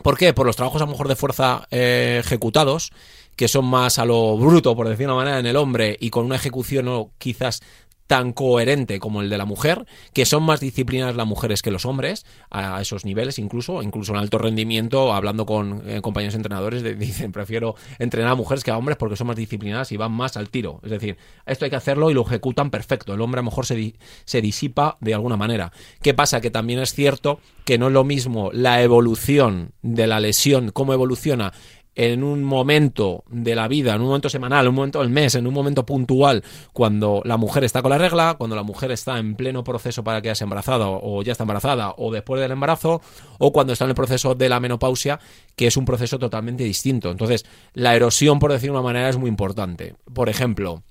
¿Por 0.02 0.18
qué? 0.18 0.34
Por 0.34 0.44
los 0.44 0.56
trabajos 0.56 0.82
a 0.82 0.86
lo 0.86 0.90
mejor 0.90 1.06
de 1.06 1.14
fuerza 1.14 1.68
eh, 1.70 2.16
ejecutados, 2.18 2.90
que 3.36 3.46
son 3.46 3.64
más 3.66 4.00
a 4.00 4.04
lo 4.04 4.36
bruto, 4.36 4.74
por 4.74 4.88
decir 4.88 5.06
una 5.06 5.14
manera, 5.14 5.38
en 5.38 5.46
el 5.46 5.54
hombre 5.54 5.96
y 6.00 6.10
con 6.10 6.24
una 6.24 6.34
ejecución 6.34 6.88
o 6.88 7.12
quizás 7.18 7.62
tan 8.06 8.32
coherente 8.32 8.98
como 8.98 9.20
el 9.20 9.30
de 9.30 9.38
la 9.38 9.44
mujer, 9.44 9.86
que 10.12 10.24
son 10.24 10.42
más 10.42 10.60
disciplinadas 10.60 11.16
las 11.16 11.26
mujeres 11.26 11.62
que 11.62 11.70
los 11.70 11.86
hombres, 11.86 12.24
a 12.50 12.80
esos 12.80 13.04
niveles 13.04 13.38
incluso, 13.38 13.82
incluso 13.82 14.12
en 14.12 14.18
alto 14.18 14.38
rendimiento, 14.38 15.12
hablando 15.12 15.46
con 15.46 15.82
eh, 15.86 16.00
compañeros 16.00 16.34
entrenadores, 16.34 16.82
dicen, 16.98 17.32
prefiero 17.32 17.74
entrenar 17.98 18.32
a 18.32 18.34
mujeres 18.34 18.64
que 18.64 18.70
a 18.70 18.78
hombres 18.78 18.96
porque 18.96 19.16
son 19.16 19.26
más 19.26 19.36
disciplinadas 19.36 19.92
y 19.92 19.96
van 19.96 20.12
más 20.12 20.36
al 20.36 20.50
tiro. 20.50 20.80
Es 20.84 20.90
decir, 20.90 21.16
esto 21.46 21.64
hay 21.64 21.70
que 21.70 21.76
hacerlo 21.76 22.10
y 22.10 22.14
lo 22.14 22.22
ejecutan 22.22 22.70
perfecto. 22.70 23.14
El 23.14 23.20
hombre 23.20 23.40
a 23.40 23.42
lo 23.42 23.50
mejor 23.50 23.66
se, 23.66 23.94
se 24.24 24.40
disipa 24.40 24.96
de 25.00 25.14
alguna 25.14 25.36
manera. 25.36 25.72
¿Qué 26.02 26.14
pasa? 26.14 26.40
Que 26.40 26.50
también 26.50 26.80
es 26.80 26.94
cierto 26.94 27.40
que 27.64 27.78
no 27.78 27.88
es 27.88 27.92
lo 27.92 28.04
mismo 28.04 28.50
la 28.52 28.82
evolución 28.82 29.72
de 29.82 30.06
la 30.06 30.20
lesión, 30.20 30.70
cómo 30.70 30.92
evoluciona 30.92 31.52
en 31.96 32.22
un 32.22 32.44
momento 32.44 33.24
de 33.30 33.54
la 33.54 33.66
vida, 33.66 33.94
en 33.94 34.02
un 34.02 34.08
momento 34.08 34.28
semanal, 34.28 34.66
en 34.66 34.68
un 34.68 34.74
momento 34.76 35.00
del 35.00 35.10
mes, 35.10 35.34
en 35.34 35.46
un 35.46 35.54
momento 35.54 35.84
puntual, 35.84 36.44
cuando 36.72 37.22
la 37.24 37.38
mujer 37.38 37.64
está 37.64 37.82
con 37.82 37.90
la 37.90 37.98
regla, 37.98 38.36
cuando 38.38 38.54
la 38.54 38.62
mujer 38.62 38.92
está 38.92 39.18
en 39.18 39.34
pleno 39.34 39.64
proceso 39.64 40.04
para 40.04 40.20
quedarse 40.20 40.44
embarazada 40.44 40.88
o 40.88 41.22
ya 41.22 41.32
está 41.32 41.44
embarazada 41.44 41.94
o 41.96 42.12
después 42.12 42.40
del 42.40 42.52
embarazo, 42.52 43.00
o 43.38 43.52
cuando 43.52 43.72
está 43.72 43.86
en 43.86 43.90
el 43.90 43.96
proceso 43.96 44.34
de 44.34 44.48
la 44.48 44.60
menopausia, 44.60 45.18
que 45.56 45.66
es 45.66 45.76
un 45.76 45.86
proceso 45.86 46.18
totalmente 46.18 46.64
distinto. 46.64 47.10
Entonces, 47.10 47.46
la 47.72 47.96
erosión, 47.96 48.38
por 48.38 48.52
decir 48.52 48.68
de 48.68 48.72
una 48.72 48.82
manera, 48.82 49.08
es 49.08 49.16
muy 49.16 49.28
importante. 49.28 49.94
Por 50.12 50.28
ejemplo, 50.28 50.82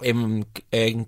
en, 0.00 0.46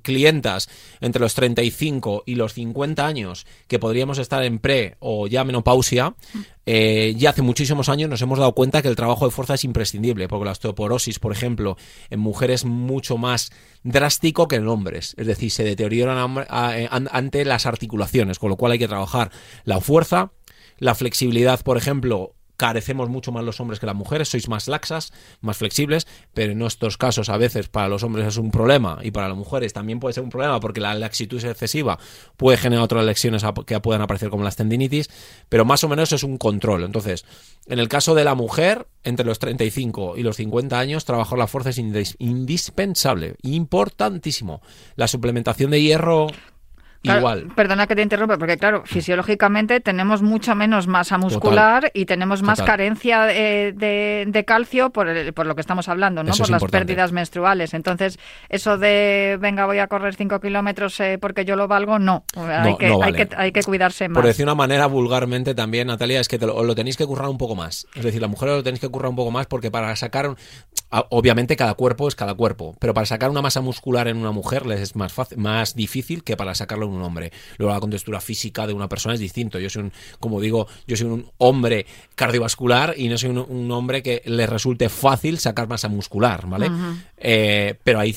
clientas 0.02 0.68
entre 1.00 1.20
los 1.20 1.34
35 1.34 2.24
y 2.26 2.34
los 2.34 2.54
50 2.54 3.06
años 3.06 3.46
que 3.68 3.78
podríamos 3.78 4.18
estar 4.18 4.42
en 4.42 4.58
pre 4.58 4.96
o 4.98 5.26
ya 5.26 5.44
menopausia, 5.44 6.14
eh, 6.66 7.14
ya 7.16 7.30
hace 7.30 7.42
muchísimos 7.42 7.88
años 7.88 8.10
nos 8.10 8.22
hemos 8.22 8.38
dado 8.38 8.54
cuenta 8.54 8.82
que 8.82 8.88
el 8.88 8.96
trabajo 8.96 9.24
de 9.24 9.30
fuerza 9.30 9.54
es 9.54 9.64
imprescindible, 9.64 10.28
porque 10.28 10.44
la 10.44 10.52
osteoporosis, 10.52 11.18
por 11.18 11.32
ejemplo, 11.32 11.76
en 12.10 12.20
mujeres 12.20 12.50
es 12.50 12.64
mucho 12.64 13.16
más 13.16 13.50
drástico 13.82 14.48
que 14.48 14.56
en 14.56 14.68
hombres, 14.68 15.14
es 15.16 15.26
decir, 15.26 15.50
se 15.50 15.64
deterioran 15.64 16.38
eh, 16.38 16.88
ante 16.90 17.44
las 17.44 17.66
articulaciones, 17.66 18.38
con 18.38 18.50
lo 18.50 18.56
cual 18.56 18.72
hay 18.72 18.78
que 18.78 18.88
trabajar 18.88 19.30
la 19.64 19.80
fuerza, 19.80 20.32
la 20.78 20.94
flexibilidad, 20.94 21.60
por 21.62 21.76
ejemplo, 21.76 22.34
carecemos 22.60 23.08
mucho 23.08 23.32
más 23.32 23.42
los 23.42 23.58
hombres 23.58 23.80
que 23.80 23.86
las 23.86 23.94
mujeres, 23.94 24.28
sois 24.28 24.46
más 24.46 24.68
laxas, 24.68 25.14
más 25.40 25.56
flexibles, 25.56 26.06
pero 26.34 26.52
en 26.52 26.60
estos 26.60 26.98
casos 26.98 27.30
a 27.30 27.38
veces 27.38 27.68
para 27.68 27.88
los 27.88 28.02
hombres 28.02 28.26
es 28.26 28.36
un 28.36 28.50
problema 28.50 28.98
y 29.02 29.12
para 29.12 29.28
las 29.28 29.36
mujeres 29.38 29.72
también 29.72 29.98
puede 29.98 30.12
ser 30.12 30.24
un 30.24 30.28
problema 30.28 30.60
porque 30.60 30.78
la 30.78 30.94
laxitud 30.94 31.42
excesiva 31.42 31.98
puede 32.36 32.58
generar 32.58 32.84
otras 32.84 33.06
lesiones 33.06 33.42
que 33.64 33.80
puedan 33.80 34.02
aparecer 34.02 34.28
como 34.28 34.44
las 34.44 34.56
tendinitis, 34.56 35.08
pero 35.48 35.64
más 35.64 35.82
o 35.84 35.88
menos 35.88 36.12
es 36.12 36.22
un 36.22 36.36
control. 36.36 36.84
Entonces, 36.84 37.24
en 37.66 37.78
el 37.78 37.88
caso 37.88 38.14
de 38.14 38.24
la 38.24 38.34
mujer, 38.34 38.86
entre 39.04 39.24
los 39.24 39.38
35 39.38 40.18
y 40.18 40.22
los 40.22 40.36
50 40.36 40.78
años, 40.78 41.06
trabajar 41.06 41.38
la 41.38 41.46
fuerza 41.46 41.70
es 41.70 41.78
indispensable, 42.18 43.36
importantísimo. 43.40 44.60
La 44.96 45.08
suplementación 45.08 45.70
de 45.70 45.80
hierro 45.80 46.26
igual. 47.02 47.48
Perdona 47.54 47.86
que 47.86 47.96
te 47.96 48.02
interrumpa, 48.02 48.38
porque 48.38 48.56
claro, 48.56 48.82
fisiológicamente 48.84 49.80
tenemos 49.80 50.22
mucho 50.22 50.54
menos 50.54 50.86
masa 50.86 51.18
muscular 51.18 51.90
y 51.94 52.04
tenemos 52.04 52.42
más 52.42 52.62
carencia 52.62 53.22
de, 53.22 54.44
calcio 54.46 54.90
por, 54.90 55.08
por, 55.34 55.46
lo 55.46 55.54
que 55.54 55.60
estamos 55.60 55.88
hablando, 55.88 56.22
¿no? 56.22 56.32
por 56.32 56.50
las 56.50 56.64
pérdidas 56.64 57.12
menstruales. 57.12 57.74
Entonces, 57.74 58.18
eso 58.48 58.78
de, 58.78 59.38
venga, 59.40 59.66
voy 59.66 59.78
a 59.78 59.86
correr 59.86 60.14
5 60.14 60.40
kilómetros 60.40 60.98
eh, 61.00 61.18
porque 61.20 61.44
yo 61.44 61.56
lo 61.56 61.68
valgo, 61.68 61.98
no. 61.98 62.24
Hay, 62.36 62.76
que, 62.76 62.86
hay, 63.02 63.12
que, 63.12 63.28
hay 63.36 63.52
que 63.52 63.62
cuidarse 63.62 64.08
más. 64.08 64.16
Por 64.16 64.26
decir 64.26 64.44
una 64.44 64.54
manera 64.54 64.86
vulgarmente 64.86 65.54
también, 65.54 65.88
Natalia, 65.88 66.20
es 66.20 66.28
que 66.28 66.38
lo, 66.38 66.62
lo, 66.62 66.74
tenéis 66.74 66.96
que 66.96 67.06
currar 67.06 67.28
un 67.28 67.38
poco 67.38 67.54
más. 67.54 67.86
Es 67.94 68.04
decir, 68.04 68.20
la 68.20 68.28
mujer 68.28 68.48
lo 68.48 68.62
tenéis 68.62 68.80
que 68.80 68.88
currar 68.88 69.10
un 69.10 69.16
poco 69.16 69.30
más 69.30 69.46
porque 69.46 69.70
para 69.70 69.94
sacar 69.96 70.34
Obviamente 70.90 71.56
cada 71.56 71.74
cuerpo 71.74 72.08
es 72.08 72.14
cada 72.14 72.34
cuerpo, 72.34 72.74
pero 72.78 72.94
para 72.94 73.06
sacar 73.06 73.30
una 73.30 73.42
masa 73.42 73.60
muscular 73.60 74.08
en 74.08 74.16
una 74.16 74.32
mujer 74.32 74.66
les 74.66 74.80
es 74.80 74.96
más 74.96 75.12
fácil, 75.12 75.38
más 75.38 75.74
difícil 75.74 76.24
que 76.24 76.36
para 76.36 76.54
sacarlo 76.54 76.86
en 76.86 76.92
un 76.92 77.02
hombre. 77.02 77.32
Luego 77.58 77.72
la 77.72 77.80
contextura 77.80 78.20
física 78.20 78.66
de 78.66 78.72
una 78.72 78.88
persona 78.88 79.14
es 79.14 79.20
distinto. 79.20 79.58
Yo 79.60 79.70
soy 79.70 79.84
un, 79.84 79.92
como 80.18 80.40
digo, 80.40 80.66
yo 80.86 80.96
soy 80.96 81.06
un 81.06 81.30
hombre 81.38 81.86
cardiovascular 82.16 82.94
y 82.96 83.08
no 83.08 83.18
soy 83.18 83.30
un, 83.30 83.70
hombre 83.70 84.02
que 84.02 84.22
le 84.24 84.46
resulte 84.46 84.88
fácil 84.88 85.38
sacar 85.38 85.68
masa 85.68 85.88
muscular, 85.88 86.46
¿vale? 86.48 86.70
Eh, 87.18 87.78
pero 87.84 88.00
hay 88.00 88.12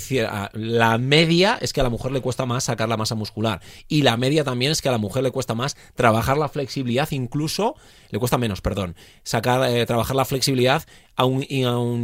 la 0.53 0.98
media 0.98 1.58
es 1.62 1.74
que 1.74 1.82
a 1.82 1.84
la 1.84 1.89
mujer 1.89 2.12
le 2.12 2.22
cuesta 2.22 2.46
más 2.46 2.63
sacar 2.63 2.89
la 2.89 2.98
masa 2.98 3.15
muscular 3.15 3.62
y 3.88 4.01
la 4.01 4.18
media 4.18 4.44
también 4.44 4.72
es 4.72 4.82
que 4.82 4.89
a 4.89 4.92
la 4.92 4.98
mujer 4.98 5.24
le 5.24 5.32
cuesta 5.32 5.53
más 5.53 5.77
trabajar 5.96 6.38
la 6.38 6.50
flexibilidad, 6.50 7.10
incluso 7.12 7.75
le 8.10 8.20
cuesta 8.20 8.38
menos, 8.38 8.62
perdón, 8.62 8.96
sacar 9.24 9.70
eh, 9.70 9.86
trabajar 9.86 10.15
la 10.15 10.25
flexibilidad 10.25 10.84
aún, 11.15 11.46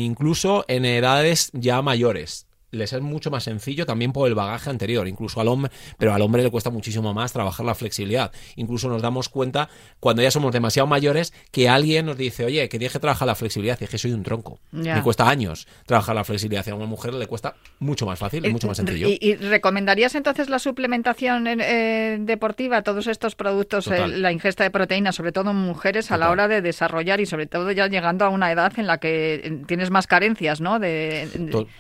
incluso 0.02 0.66
en 0.68 0.86
edades 0.86 1.50
ya 1.54 1.82
mayores. 1.82 2.49
Les 2.72 2.94
es 2.94 3.02
mucho 3.02 3.32
más 3.32 3.44
sencillo 3.44 3.86
también 3.86 4.12
por 4.12 4.28
el 4.28 4.36
bagaje 4.36 4.70
anterior, 4.70 5.08
incluso 5.08 5.42
al 5.42 5.48
hombre, 5.48 5.72
pero 5.98 6.14
al 6.14 6.22
hombre 6.22 6.44
le 6.44 6.52
cuesta 6.52 6.70
muchísimo 6.70 7.14
más 7.14 7.34
trabajar 7.34 7.66
la 7.66 7.76
flexibilidad. 7.76 8.32
Incluso 8.56 8.90
nos 8.90 9.02
damos 9.02 9.30
cuenta 9.30 9.70
cuando 10.00 10.22
ya 10.22 10.32
somos 10.32 10.52
demasiado 10.52 10.88
mayores 10.88 11.34
que 11.52 11.70
alguien 11.70 12.06
nos 12.06 12.18
dice, 12.18 12.46
oye, 12.46 12.68
que 12.70 12.80
que 12.80 13.00
trabajar 13.00 13.28
la 13.28 13.36
flexibilidad, 13.36 13.78
y 13.80 13.84
es 13.84 13.90
que 13.90 13.98
soy 13.98 14.14
un 14.14 14.24
tronco. 14.24 14.60
Me 14.72 15.04
cuesta 15.04 15.30
años 15.30 15.68
trabajar 15.86 16.16
la 16.16 16.24
flexibilidad 16.24 16.66
y 16.66 16.72
a 16.72 16.76
una 16.76 16.86
mujer 16.86 17.14
le 17.14 17.28
cuesta 17.28 17.56
mucho 17.80 18.06
más 18.06 18.18
fácil, 18.18 18.46
y 18.46 18.50
mucho 18.50 18.68
más 18.68 18.78
sencillo. 18.78 19.08
¿Y, 19.10 19.36
recomendarías 19.36 20.16
entonces 20.16 20.50
la 20.50 20.60
suplementación 20.60 21.48
eh, 21.48 22.18
deportiva, 22.20 22.82
todos 22.82 23.08
estos 23.08 23.36
productos, 23.36 23.88
eh, 23.88 24.08
la 24.08 24.32
ingesta 24.32 24.64
de 24.64 24.72
proteínas, 24.72 25.16
sobre 25.16 25.32
todo 25.32 25.52
en 25.52 25.58
mujeres, 25.58 26.12
a 26.12 26.18
la 26.18 26.30
hora 26.30 26.48
de 26.48 26.62
desarrollar 26.62 27.20
y 27.22 27.26
sobre 27.26 27.46
todo 27.46 27.72
ya 27.72 27.88
llegando 27.88 28.26
a 28.26 28.30
una 28.30 28.52
edad 28.52 28.74
en 28.78 28.88
la 28.88 28.98
que 28.98 29.36
eh, 29.36 29.62
tienes 29.68 29.92
más 29.92 30.08
carencias, 30.08 30.62
¿no? 30.62 30.80
De, 30.80 31.28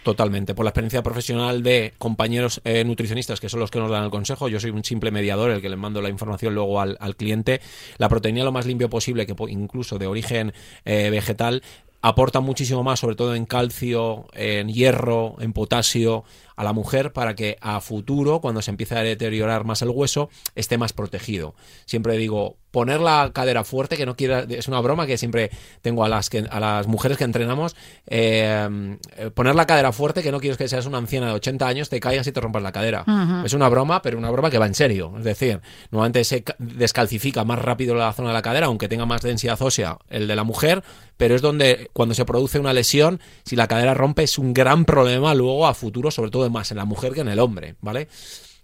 Totalmente. 0.04 0.54
Por 0.54 0.66
la 0.66 0.74
experiencia 0.80 1.04
profesional 1.04 1.64
de 1.64 1.94
compañeros 1.98 2.62
nutricionistas 2.86 3.40
que 3.40 3.50
son 3.50 3.60
los 3.60 3.72
que 3.72 3.80
nos 3.80 3.92
dan 3.92 4.04
el 4.04 4.10
consejo, 4.10 4.48
yo 4.48 4.60
soy 4.60 4.72
un 4.72 4.84
simple 4.84 5.12
mediador, 5.12 5.52
el 5.52 5.62
que 5.62 5.70
le 5.70 5.76
mando 5.76 6.02
la 6.02 6.10
información 6.10 6.56
luego 6.56 6.80
al, 6.80 6.98
cliente. 7.16 7.62
La 7.98 8.10
proteína 8.10 8.44
lo 8.44 8.52
más 8.52 8.66
limpio 8.66 8.90
posible, 8.90 9.26
que 9.26 9.36
incluso 9.50 9.98
de 9.98 10.08
origen 10.08 10.54
vegetal, 10.86 11.62
aporta 12.02 12.40
muchísimo 12.40 12.84
más, 12.84 13.00
sobre 13.00 13.16
todo 13.16 13.36
en 13.36 13.46
calcio, 13.46 14.28
en 14.34 14.70
hierro, 14.70 15.36
en 15.40 15.54
potasio, 15.54 16.24
a 16.56 16.64
la 16.66 16.74
mujer 16.74 17.14
para 17.14 17.36
que 17.36 17.58
a 17.62 17.80
futuro, 17.80 18.42
cuando 18.42 18.62
se 18.62 18.72
empiece 18.72 18.94
a 18.98 19.02
deteriorar 19.02 19.64
más 19.64 19.82
el 19.82 19.90
hueso, 19.90 20.30
esté 20.56 20.78
más 20.78 20.92
protegido. 20.92 21.56
Siempre 21.86 22.18
digo, 22.18 22.58
poner 22.72 23.00
la 23.00 23.32
cadera 23.34 23.64
fuerte, 23.64 23.96
que 23.96 24.06
no 24.06 24.18
quiera, 24.18 24.46
es 24.50 24.68
una 24.68 24.82
broma 24.82 25.08
que 25.08 25.18
siempre 25.18 25.52
tengo 25.82 26.04
a 26.04 26.10
las, 26.10 26.30
que, 26.30 26.40
a 26.50 26.60
las 26.60 26.86
mujeres 26.88 27.18
que 27.18 27.24
entrenamos, 27.24 27.78
eh, 28.08 28.98
poner 29.34 29.56
la 29.56 29.66
cadera 29.66 29.94
fuerte, 29.94 30.22
que 30.22 30.34
no 30.34 30.42
quieres 30.42 30.58
que 30.58 30.68
seas 30.68 30.86
una 30.86 30.98
anciana 30.98 31.28
de 31.28 31.34
80 31.34 31.66
años, 31.66 31.90
te 31.90 32.02
caigas 32.02 32.28
y 32.28 32.34
te 32.34 32.42
rompas 32.42 32.62
la 32.62 32.74
cadera. 32.74 33.06
Es 33.46 33.54
una 33.54 33.70
broma, 33.70 34.02
pero 34.02 34.18
una 34.18 34.30
broma 34.30 34.50
que 34.50 34.58
va 34.58 34.66
en 34.66 34.76
serio. 34.76 35.14
Es 35.18 35.24
decir, 35.24 35.62
normalmente 35.92 36.26
se 36.26 36.44
descalcifica 36.58 37.46
más 37.46 37.60
rápido 37.60 37.96
la 37.96 38.12
zona 38.12 38.30
de 38.30 38.34
la 38.34 38.42
cadera, 38.42 38.68
aunque 38.68 38.90
tenga 38.90 39.06
más 39.06 39.22
densidad 39.22 39.62
ósea 39.62 39.98
el 40.10 40.28
de 40.28 40.36
la 40.36 40.44
mujer, 40.44 40.84
pero 41.20 41.36
es 41.36 41.42
donde 41.42 41.90
cuando 41.92 42.16
se 42.16 42.24
produce 42.24 42.60
una 42.60 42.72
lesión, 42.72 43.20
si 43.44 43.58
la 43.58 43.68
cadera 43.68 43.94
rompe, 43.94 44.24
es 44.24 44.38
un 44.38 44.54
gran 44.54 44.86
problema 44.86 45.36
luego 45.36 45.68
a 45.68 45.74
futuro, 45.74 46.12
sobre 46.12 46.32
todo 46.32 46.50
más 46.50 46.72
en 46.72 46.78
la 46.78 46.86
mujer 46.86 47.12
que 47.12 47.20
en 47.20 47.28
el 47.28 47.40
hombre, 47.40 47.76
¿vale? 47.82 48.08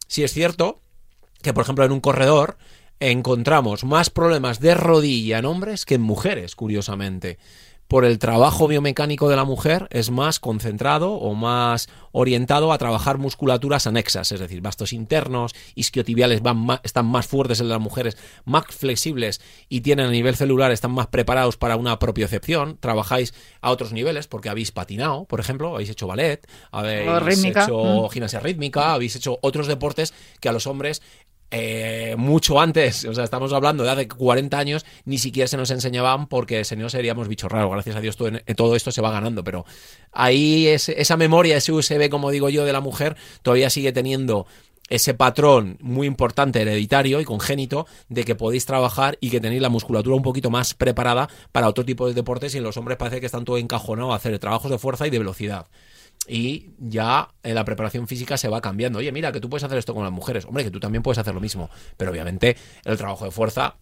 Si 0.07 0.23
es 0.23 0.31
cierto 0.31 0.79
que, 1.41 1.53
por 1.53 1.63
ejemplo, 1.63 1.83
en 1.83 1.91
un 1.91 1.99
corredor 1.99 2.57
encontramos 3.01 3.83
más 3.83 4.09
problemas 4.09 4.61
de 4.61 4.73
rodilla 4.73 5.39
en 5.39 5.45
hombres 5.45 5.83
que 5.83 5.95
en 5.95 6.01
mujeres, 6.01 6.55
curiosamente 6.55 7.39
por 7.87 8.05
el 8.05 8.19
trabajo 8.19 8.67
biomecánico 8.67 9.29
de 9.29 9.35
la 9.35 9.45
mujer 9.45 9.87
es 9.91 10.09
más 10.09 10.39
concentrado 10.39 11.13
o 11.13 11.33
más 11.35 11.87
orientado 12.11 12.71
a 12.71 12.77
trabajar 12.77 13.17
musculaturas 13.17 13.87
anexas, 13.87 14.31
es 14.31 14.39
decir, 14.39 14.61
bastos 14.61 14.93
internos, 14.93 15.53
isquiotibiales 15.75 16.41
van 16.41 16.79
están 16.83 17.05
más 17.05 17.27
fuertes 17.27 17.59
en 17.59 17.69
las 17.69 17.79
mujeres, 17.79 18.17
más 18.45 18.65
flexibles 18.69 19.41
y 19.69 19.81
tienen 19.81 20.07
a 20.07 20.11
nivel 20.11 20.35
celular, 20.35 20.71
están 20.71 20.91
más 20.91 21.07
preparados 21.07 21.57
para 21.57 21.75
una 21.75 21.99
propiocepción, 21.99 22.77
trabajáis 22.79 23.33
a 23.61 23.71
otros 23.71 23.93
niveles 23.93 24.27
porque 24.27 24.49
habéis 24.49 24.71
patinado, 24.71 25.25
por 25.25 25.39
ejemplo, 25.39 25.73
habéis 25.73 25.89
hecho 25.89 26.07
ballet, 26.07 26.47
habéis 26.71 27.43
hecho 27.43 28.07
mm. 28.07 28.09
gimnasia 28.09 28.39
rítmica, 28.39 28.93
habéis 28.93 29.15
hecho 29.15 29.37
otros 29.41 29.67
deportes 29.67 30.13
que 30.39 30.49
a 30.49 30.51
los 30.51 30.67
hombres 30.67 31.01
eh, 31.51 32.15
mucho 32.17 32.59
antes, 32.59 33.05
o 33.05 33.13
sea, 33.13 33.23
estamos 33.23 33.53
hablando 33.53 33.83
de 33.83 33.91
hace 33.91 34.07
40 34.07 34.57
años, 34.57 34.85
ni 35.05 35.17
siquiera 35.17 35.47
se 35.47 35.57
nos 35.57 35.69
enseñaban 35.71 36.27
porque 36.27 36.63
si 36.63 36.75
no 36.75 36.89
seríamos 36.89 37.27
bichos 37.27 37.51
raros. 37.51 37.71
Gracias 37.71 37.95
a 37.95 38.01
Dios 38.01 38.17
todo, 38.17 38.75
esto 38.75 38.91
se 38.91 39.01
va 39.01 39.11
ganando, 39.11 39.43
pero 39.43 39.65
ahí 40.11 40.67
es, 40.67 40.89
esa 40.89 41.17
memoria, 41.17 41.57
ese 41.57 41.71
USB, 41.71 42.09
como 42.09 42.31
digo 42.31 42.49
yo, 42.49 42.65
de 42.65 42.73
la 42.73 42.81
mujer, 42.81 43.15
todavía 43.41 43.69
sigue 43.69 43.91
teniendo 43.91 44.47
ese 44.89 45.13
patrón 45.13 45.77
muy 45.81 46.05
importante 46.05 46.61
hereditario 46.61 47.19
y 47.19 47.25
congénito 47.25 47.87
de 48.09 48.23
que 48.23 48.35
podéis 48.35 48.65
trabajar 48.65 49.17
y 49.19 49.29
que 49.29 49.39
tenéis 49.39 49.61
la 49.61 49.69
musculatura 49.69 50.15
un 50.15 50.21
poquito 50.21 50.51
más 50.51 50.73
preparada 50.73 51.27
para 51.51 51.67
otro 51.67 51.85
tipo 51.85 52.07
de 52.07 52.13
deportes 52.13 52.53
y 52.53 52.59
en 52.59 52.63
los 52.63 52.77
hombres 52.77 52.97
parece 52.97 53.19
que 53.19 53.25
están 53.25 53.45
todo 53.45 53.57
encajonados 53.57 54.13
a 54.13 54.17
hacer 54.17 54.37
trabajos 54.37 54.69
de 54.69 54.77
fuerza 54.77 55.07
y 55.07 55.09
de 55.09 55.19
velocidad 55.19 55.67
y 56.27 56.71
ya 56.79 57.29
en 57.43 57.55
la 57.55 57.65
preparación 57.65 58.07
física 58.07 58.37
se 58.37 58.49
va 58.49 58.61
cambiando. 58.61 58.99
Oye, 58.99 59.11
mira, 59.11 59.31
que 59.31 59.39
tú 59.39 59.49
puedes 59.49 59.63
hacer 59.63 59.77
esto 59.77 59.93
con 59.93 60.03
las 60.03 60.11
mujeres. 60.11 60.45
Hombre, 60.45 60.63
que 60.63 60.71
tú 60.71 60.79
también 60.79 61.03
puedes 61.03 61.17
hacer 61.17 61.33
lo 61.33 61.41
mismo. 61.41 61.69
Pero 61.97 62.11
obviamente 62.11 62.57
el 62.83 62.97
trabajo 62.97 63.25
de 63.25 63.31
fuerza 63.31 63.77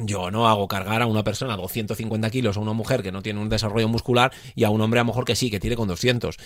yo 0.00 0.30
no 0.30 0.48
hago 0.48 0.68
cargar 0.68 1.02
a 1.02 1.06
una 1.06 1.24
persona 1.24 1.56
250 1.56 2.30
kilos 2.30 2.56
a 2.56 2.60
una 2.60 2.72
mujer 2.72 3.02
que 3.02 3.12
no 3.12 3.22
tiene 3.22 3.40
un 3.40 3.48
desarrollo 3.48 3.88
muscular 3.88 4.32
y 4.54 4.64
a 4.64 4.70
un 4.70 4.80
hombre 4.80 5.00
a 5.00 5.02
lo 5.02 5.08
mejor 5.08 5.24
que 5.24 5.34
sí, 5.34 5.50
que 5.50 5.60
tiene 5.60 5.76
con 5.76 5.88
200. 5.88 6.36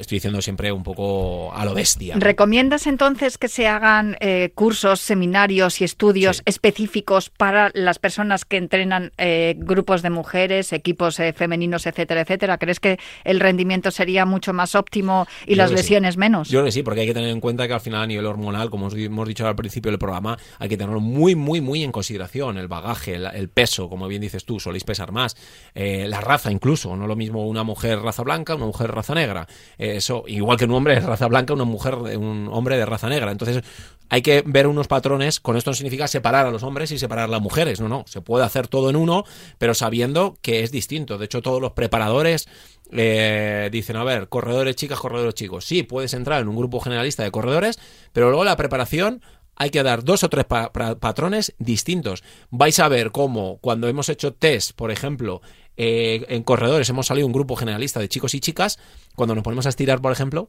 Estoy 0.00 0.16
diciendo 0.16 0.42
siempre 0.42 0.72
un 0.72 0.82
poco 0.82 1.52
a 1.54 1.64
lo 1.64 1.74
bestia. 1.74 2.16
¿Recomiendas 2.18 2.86
entonces 2.86 3.38
que 3.38 3.48
se 3.48 3.68
hagan 3.68 4.16
eh, 4.20 4.50
cursos, 4.54 5.00
seminarios 5.00 5.80
y 5.80 5.84
estudios 5.84 6.42
específicos 6.44 7.30
para 7.30 7.70
las 7.74 7.98
personas 7.98 8.44
que 8.44 8.56
entrenan 8.56 9.12
eh, 9.18 9.54
grupos 9.56 10.02
de 10.02 10.10
mujeres, 10.10 10.72
equipos 10.72 11.20
eh, 11.20 11.32
femeninos, 11.32 11.86
etcétera, 11.86 12.22
etcétera? 12.22 12.58
¿Crees 12.58 12.80
que 12.80 12.98
el 13.24 13.40
rendimiento 13.40 13.90
sería 13.90 14.26
mucho 14.26 14.52
más 14.52 14.74
óptimo 14.74 15.26
y 15.46 15.54
las 15.54 15.70
lesiones 15.70 16.16
menos? 16.16 16.48
Yo 16.48 16.58
creo 16.58 16.66
que 16.66 16.72
sí, 16.72 16.82
porque 16.82 17.02
hay 17.02 17.06
que 17.06 17.14
tener 17.14 17.30
en 17.30 17.40
cuenta 17.40 17.68
que 17.68 17.74
al 17.74 17.80
final 17.80 18.02
a 18.02 18.06
nivel 18.06 18.26
hormonal, 18.26 18.70
como 18.70 18.88
hemos 18.90 19.28
dicho 19.28 19.46
al 19.46 19.56
principio 19.56 19.90
del 19.90 19.98
programa, 19.98 20.38
hay 20.58 20.68
que 20.68 20.76
tenerlo 20.76 21.00
muy, 21.00 21.34
muy, 21.34 21.60
muy 21.60 21.84
en 21.84 21.92
consideración. 21.92 22.58
El 22.58 22.68
bagaje, 22.70 23.16
el, 23.16 23.50
peso, 23.50 23.90
como 23.90 24.08
bien 24.08 24.22
dices 24.22 24.46
tú, 24.46 24.58
soléis 24.58 24.84
pesar 24.84 25.12
más, 25.12 25.36
eh, 25.74 26.06
la 26.08 26.22
raza 26.22 26.50
incluso, 26.50 26.96
no 26.96 27.06
lo 27.06 27.16
mismo 27.16 27.46
una 27.46 27.62
mujer 27.62 28.00
raza 28.00 28.22
blanca, 28.22 28.54
una 28.54 28.64
mujer 28.64 28.90
raza 28.90 29.14
negra, 29.14 29.46
eh, 29.76 29.96
eso 29.96 30.24
igual 30.26 30.56
que 30.56 30.64
un 30.64 30.72
hombre 30.72 30.94
de 30.94 31.00
raza 31.00 31.26
blanca, 31.26 31.52
una 31.52 31.64
mujer, 31.64 31.96
un 31.96 32.48
hombre 32.50 32.78
de 32.78 32.86
raza 32.86 33.10
negra. 33.10 33.30
Entonces 33.30 33.62
hay 34.10 34.22
que 34.22 34.42
ver 34.44 34.66
unos 34.66 34.88
patrones. 34.88 35.40
Con 35.40 35.56
esto 35.56 35.70
no 35.70 35.74
significa 35.74 36.08
separar 36.08 36.46
a 36.46 36.50
los 36.50 36.62
hombres 36.62 36.90
y 36.90 36.98
separar 36.98 37.24
a 37.24 37.28
las 37.28 37.40
mujeres, 37.40 37.80
no, 37.80 37.88
no, 37.88 38.04
se 38.06 38.20
puede 38.20 38.44
hacer 38.44 38.68
todo 38.68 38.90
en 38.90 38.96
uno, 38.96 39.24
pero 39.58 39.74
sabiendo 39.74 40.36
que 40.42 40.62
es 40.62 40.72
distinto. 40.72 41.16
De 41.16 41.26
hecho, 41.26 41.42
todos 41.42 41.60
los 41.60 41.72
preparadores 41.72 42.48
eh, 42.92 43.68
dicen, 43.70 43.96
a 43.96 44.04
ver, 44.04 44.28
corredores 44.28 44.76
chicas, 44.76 44.98
corredores 44.98 45.34
chicos. 45.34 45.64
Sí, 45.64 45.82
puedes 45.84 46.12
entrar 46.12 46.42
en 46.42 46.48
un 46.48 46.56
grupo 46.56 46.80
generalista 46.80 47.22
de 47.22 47.30
corredores, 47.30 47.78
pero 48.12 48.28
luego 48.28 48.44
la 48.44 48.56
preparación 48.56 49.22
hay 49.60 49.68
que 49.68 49.82
dar 49.82 50.04
dos 50.04 50.24
o 50.24 50.30
tres 50.30 50.46
patrones 50.46 51.54
distintos. 51.58 52.24
Vais 52.48 52.78
a 52.80 52.88
ver 52.88 53.10
cómo 53.10 53.58
cuando 53.58 53.88
hemos 53.88 54.08
hecho 54.08 54.32
test, 54.32 54.72
por 54.72 54.90
ejemplo, 54.90 55.42
eh, 55.76 56.24
en 56.30 56.44
corredores 56.44 56.88
hemos 56.88 57.08
salido 57.08 57.26
un 57.26 57.34
grupo 57.34 57.56
generalista 57.56 58.00
de 58.00 58.08
chicos 58.08 58.34
y 58.34 58.40
chicas, 58.40 58.78
cuando 59.16 59.34
nos 59.34 59.44
ponemos 59.44 59.66
a 59.66 59.68
estirar, 59.68 60.00
por 60.00 60.12
ejemplo, 60.12 60.48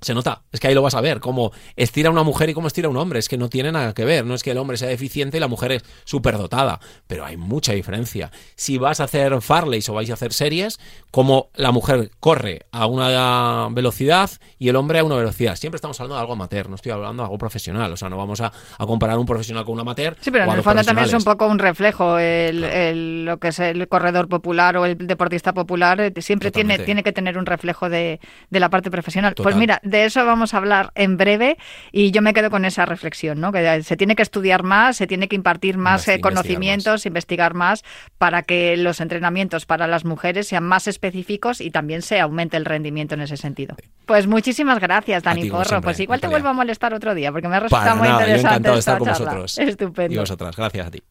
se 0.00 0.14
nota, 0.14 0.42
es 0.52 0.60
que 0.60 0.68
ahí 0.68 0.74
lo 0.74 0.82
vas 0.82 0.94
a 0.94 1.00
ver, 1.00 1.20
cómo 1.20 1.52
estira 1.76 2.10
una 2.10 2.22
mujer 2.22 2.50
y 2.50 2.54
cómo 2.54 2.68
estira 2.68 2.88
un 2.88 2.96
hombre, 2.96 3.18
es 3.18 3.28
que 3.28 3.38
no 3.38 3.48
tiene 3.48 3.72
nada 3.72 3.94
que 3.94 4.04
ver, 4.04 4.24
no 4.24 4.34
es 4.34 4.42
que 4.42 4.52
el 4.52 4.58
hombre 4.58 4.76
sea 4.76 4.88
deficiente 4.88 5.36
y 5.36 5.40
la 5.40 5.48
mujer 5.48 5.72
es 5.72 5.84
superdotada, 6.04 6.80
pero 7.06 7.24
hay 7.24 7.36
mucha 7.36 7.72
diferencia. 7.72 8.30
Si 8.56 8.78
vas 8.78 9.00
a 9.00 9.04
hacer 9.04 9.40
farleys 9.40 9.88
o 9.88 9.94
vais 9.94 10.10
a 10.10 10.14
hacer 10.14 10.32
series, 10.32 10.78
como 11.10 11.50
la 11.54 11.72
mujer 11.72 12.10
corre 12.20 12.66
a 12.70 12.86
una 12.86 13.68
velocidad 13.70 14.30
y 14.58 14.68
el 14.68 14.76
hombre 14.76 14.98
a 14.98 15.04
una 15.04 15.16
velocidad. 15.16 15.56
Siempre 15.56 15.76
estamos 15.76 15.98
hablando 16.00 16.16
de 16.16 16.20
algo 16.20 16.32
amateur, 16.34 16.68
no 16.68 16.76
estoy 16.76 16.92
hablando 16.92 17.22
de 17.22 17.26
algo 17.26 17.38
profesional, 17.38 17.92
o 17.92 17.96
sea, 17.96 18.08
no 18.08 18.16
vamos 18.16 18.40
a, 18.40 18.52
comparar 18.78 19.18
un 19.18 19.26
profesional 19.26 19.64
con 19.64 19.74
un 19.74 19.80
amateur. 19.80 20.16
Sí, 20.20 20.30
pero 20.30 20.44
en 20.44 20.50
el 20.50 20.62
fondo 20.62 20.82
también 20.82 21.06
es 21.06 21.14
un 21.14 21.24
poco 21.24 21.46
un 21.46 21.58
reflejo, 21.58 22.18
el, 22.18 23.24
lo 23.24 23.38
que 23.38 23.48
es 23.48 23.58
el 23.58 23.88
corredor 23.88 24.28
popular 24.28 24.76
o 24.76 24.86
el 24.86 24.96
deportista 25.06 25.52
popular, 25.52 26.00
eh, 26.00 26.12
siempre 26.20 26.50
tiene, 26.50 26.78
tiene 26.78 27.02
que 27.02 27.12
tener 27.12 27.38
un 27.38 27.46
reflejo 27.46 27.88
de, 27.88 28.20
la 28.50 28.68
parte 28.70 28.90
profesional. 28.90 29.34
Pues 29.34 29.56
mira, 29.56 29.80
de 29.88 30.04
eso 30.04 30.24
vamos 30.24 30.54
a 30.54 30.58
hablar 30.58 30.92
en 30.94 31.16
breve 31.16 31.58
y 31.92 32.10
yo 32.10 32.22
me 32.22 32.34
quedo 32.34 32.50
con 32.50 32.64
esa 32.64 32.86
reflexión, 32.86 33.40
¿no? 33.40 33.52
Que 33.52 33.82
se 33.82 33.96
tiene 33.96 34.16
que 34.16 34.22
estudiar 34.22 34.62
más, 34.62 34.96
se 34.96 35.06
tiene 35.06 35.28
que 35.28 35.36
impartir 35.36 35.78
más 35.78 36.06
eh, 36.08 36.20
conocimientos, 36.20 37.06
investigar 37.06 37.54
más. 37.54 37.84
para 38.18 38.42
que 38.42 38.76
los 38.76 39.00
entrenamientos 39.00 39.66
para 39.66 39.86
las 39.86 40.04
mujeres 40.04 40.48
sean 40.48 40.64
más 40.64 40.86
específicos 40.88 41.60
y 41.60 41.70
también 41.70 42.02
se 42.02 42.20
aumente 42.20 42.56
el 42.56 42.64
rendimiento 42.64 43.14
en 43.14 43.22
ese 43.22 43.36
sentido. 43.36 43.76
Pues 44.06 44.26
muchísimas 44.26 44.78
gracias, 44.80 45.22
Dani 45.22 45.50
Porro. 45.50 45.80
pues 45.80 46.00
igual 46.00 46.20
te 46.20 46.28
vuelvo 46.28 46.48
a 46.48 46.52
molestar 46.52 46.94
otro 46.94 47.14
día 47.14 47.32
porque 47.32 47.48
me 47.48 47.56
ha 47.56 47.60
resultado 47.60 47.96
muy 47.96 48.08
interesante 48.08 48.78
esta 48.78 48.98
charla. 48.98 49.44
Estupendo. 49.44 50.14
Y 50.14 50.18
vosotras, 50.18 50.56
gracias 50.56 50.86
a 50.86 50.90
ti. 50.90 51.02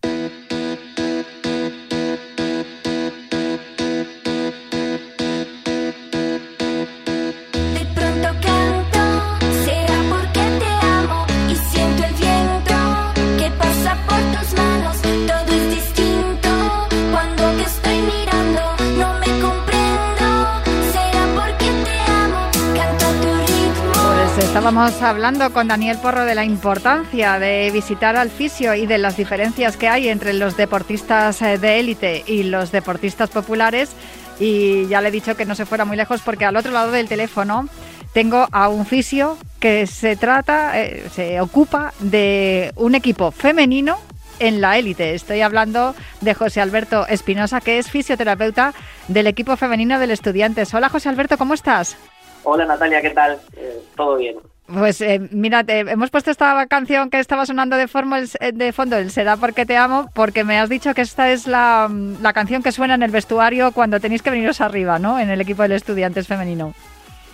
Estábamos 24.67 25.01
hablando 25.01 25.53
con 25.53 25.69
Daniel 25.69 25.97
Porro 26.01 26.25
de 26.25 26.35
la 26.35 26.43
importancia 26.43 27.39
de 27.39 27.71
visitar 27.71 28.17
al 28.17 28.29
fisio 28.29 28.73
y 28.73 28.85
de 28.85 28.97
las 28.97 29.15
diferencias 29.15 29.77
que 29.77 29.87
hay 29.87 30.09
entre 30.09 30.33
los 30.33 30.57
deportistas 30.57 31.41
eh, 31.41 31.57
de 31.57 31.79
élite 31.79 32.25
y 32.27 32.43
los 32.43 32.73
deportistas 32.73 33.29
populares. 33.29 33.95
Y 34.41 34.85
ya 34.87 34.99
le 34.99 35.07
he 35.07 35.11
dicho 35.11 35.37
que 35.37 35.45
no 35.45 35.55
se 35.55 35.65
fuera 35.65 35.85
muy 35.85 35.95
lejos 35.95 36.21
porque 36.21 36.43
al 36.43 36.57
otro 36.57 36.73
lado 36.73 36.91
del 36.91 37.07
teléfono 37.07 37.69
tengo 38.11 38.45
a 38.51 38.67
un 38.67 38.85
fisio 38.85 39.37
que 39.61 39.87
se 39.87 40.17
trata, 40.17 40.77
eh, 40.81 41.07
se 41.13 41.39
ocupa 41.39 41.93
de 41.99 42.73
un 42.75 42.93
equipo 42.93 43.31
femenino 43.31 43.97
en 44.39 44.59
la 44.59 44.77
élite. 44.77 45.15
Estoy 45.15 45.39
hablando 45.39 45.95
de 46.19 46.33
José 46.33 46.59
Alberto 46.59 47.07
Espinosa, 47.07 47.61
que 47.61 47.77
es 47.77 47.89
fisioterapeuta 47.89 48.73
del 49.07 49.27
equipo 49.27 49.55
femenino 49.55 49.97
del 49.97 50.11
Estudiantes. 50.11 50.73
Hola 50.73 50.89
José 50.89 51.07
Alberto, 51.07 51.37
¿cómo 51.37 51.53
estás? 51.53 51.95
Hola 52.43 52.65
Natalia, 52.65 53.01
¿qué 53.01 53.11
tal? 53.11 53.39
Eh, 53.55 53.79
Todo 53.95 54.17
bien. 54.17 54.35
Pues 54.73 54.99
eh, 54.99 55.21
mira, 55.31 55.63
hemos 55.67 56.09
puesto 56.09 56.29
esta 56.29 56.65
canción 56.67 57.09
que 57.09 57.19
estaba 57.19 57.45
sonando 57.45 57.77
de, 57.77 57.87
eh, 58.41 58.51
de 58.53 58.73
fondo, 58.73 58.97
el 58.97 59.11
Será 59.11 59.37
porque 59.37 59.65
te 59.65 59.77
amo, 59.77 60.09
porque 60.13 60.43
me 60.43 60.59
has 60.59 60.67
dicho 60.67 60.93
que 60.93 61.01
esta 61.01 61.31
es 61.31 61.47
la, 61.47 61.89
la, 62.21 62.33
canción 62.33 62.61
que 62.61 62.73
suena 62.73 62.95
en 62.95 63.03
el 63.03 63.11
vestuario 63.11 63.71
cuando 63.71 64.01
tenéis 64.01 64.21
que 64.21 64.29
veniros 64.29 64.59
arriba, 64.59 64.99
¿no? 64.99 65.19
En 65.19 65.29
el 65.29 65.39
equipo 65.39 65.61
del 65.61 65.71
Estudiantes 65.71 66.27
femenino. 66.27 66.73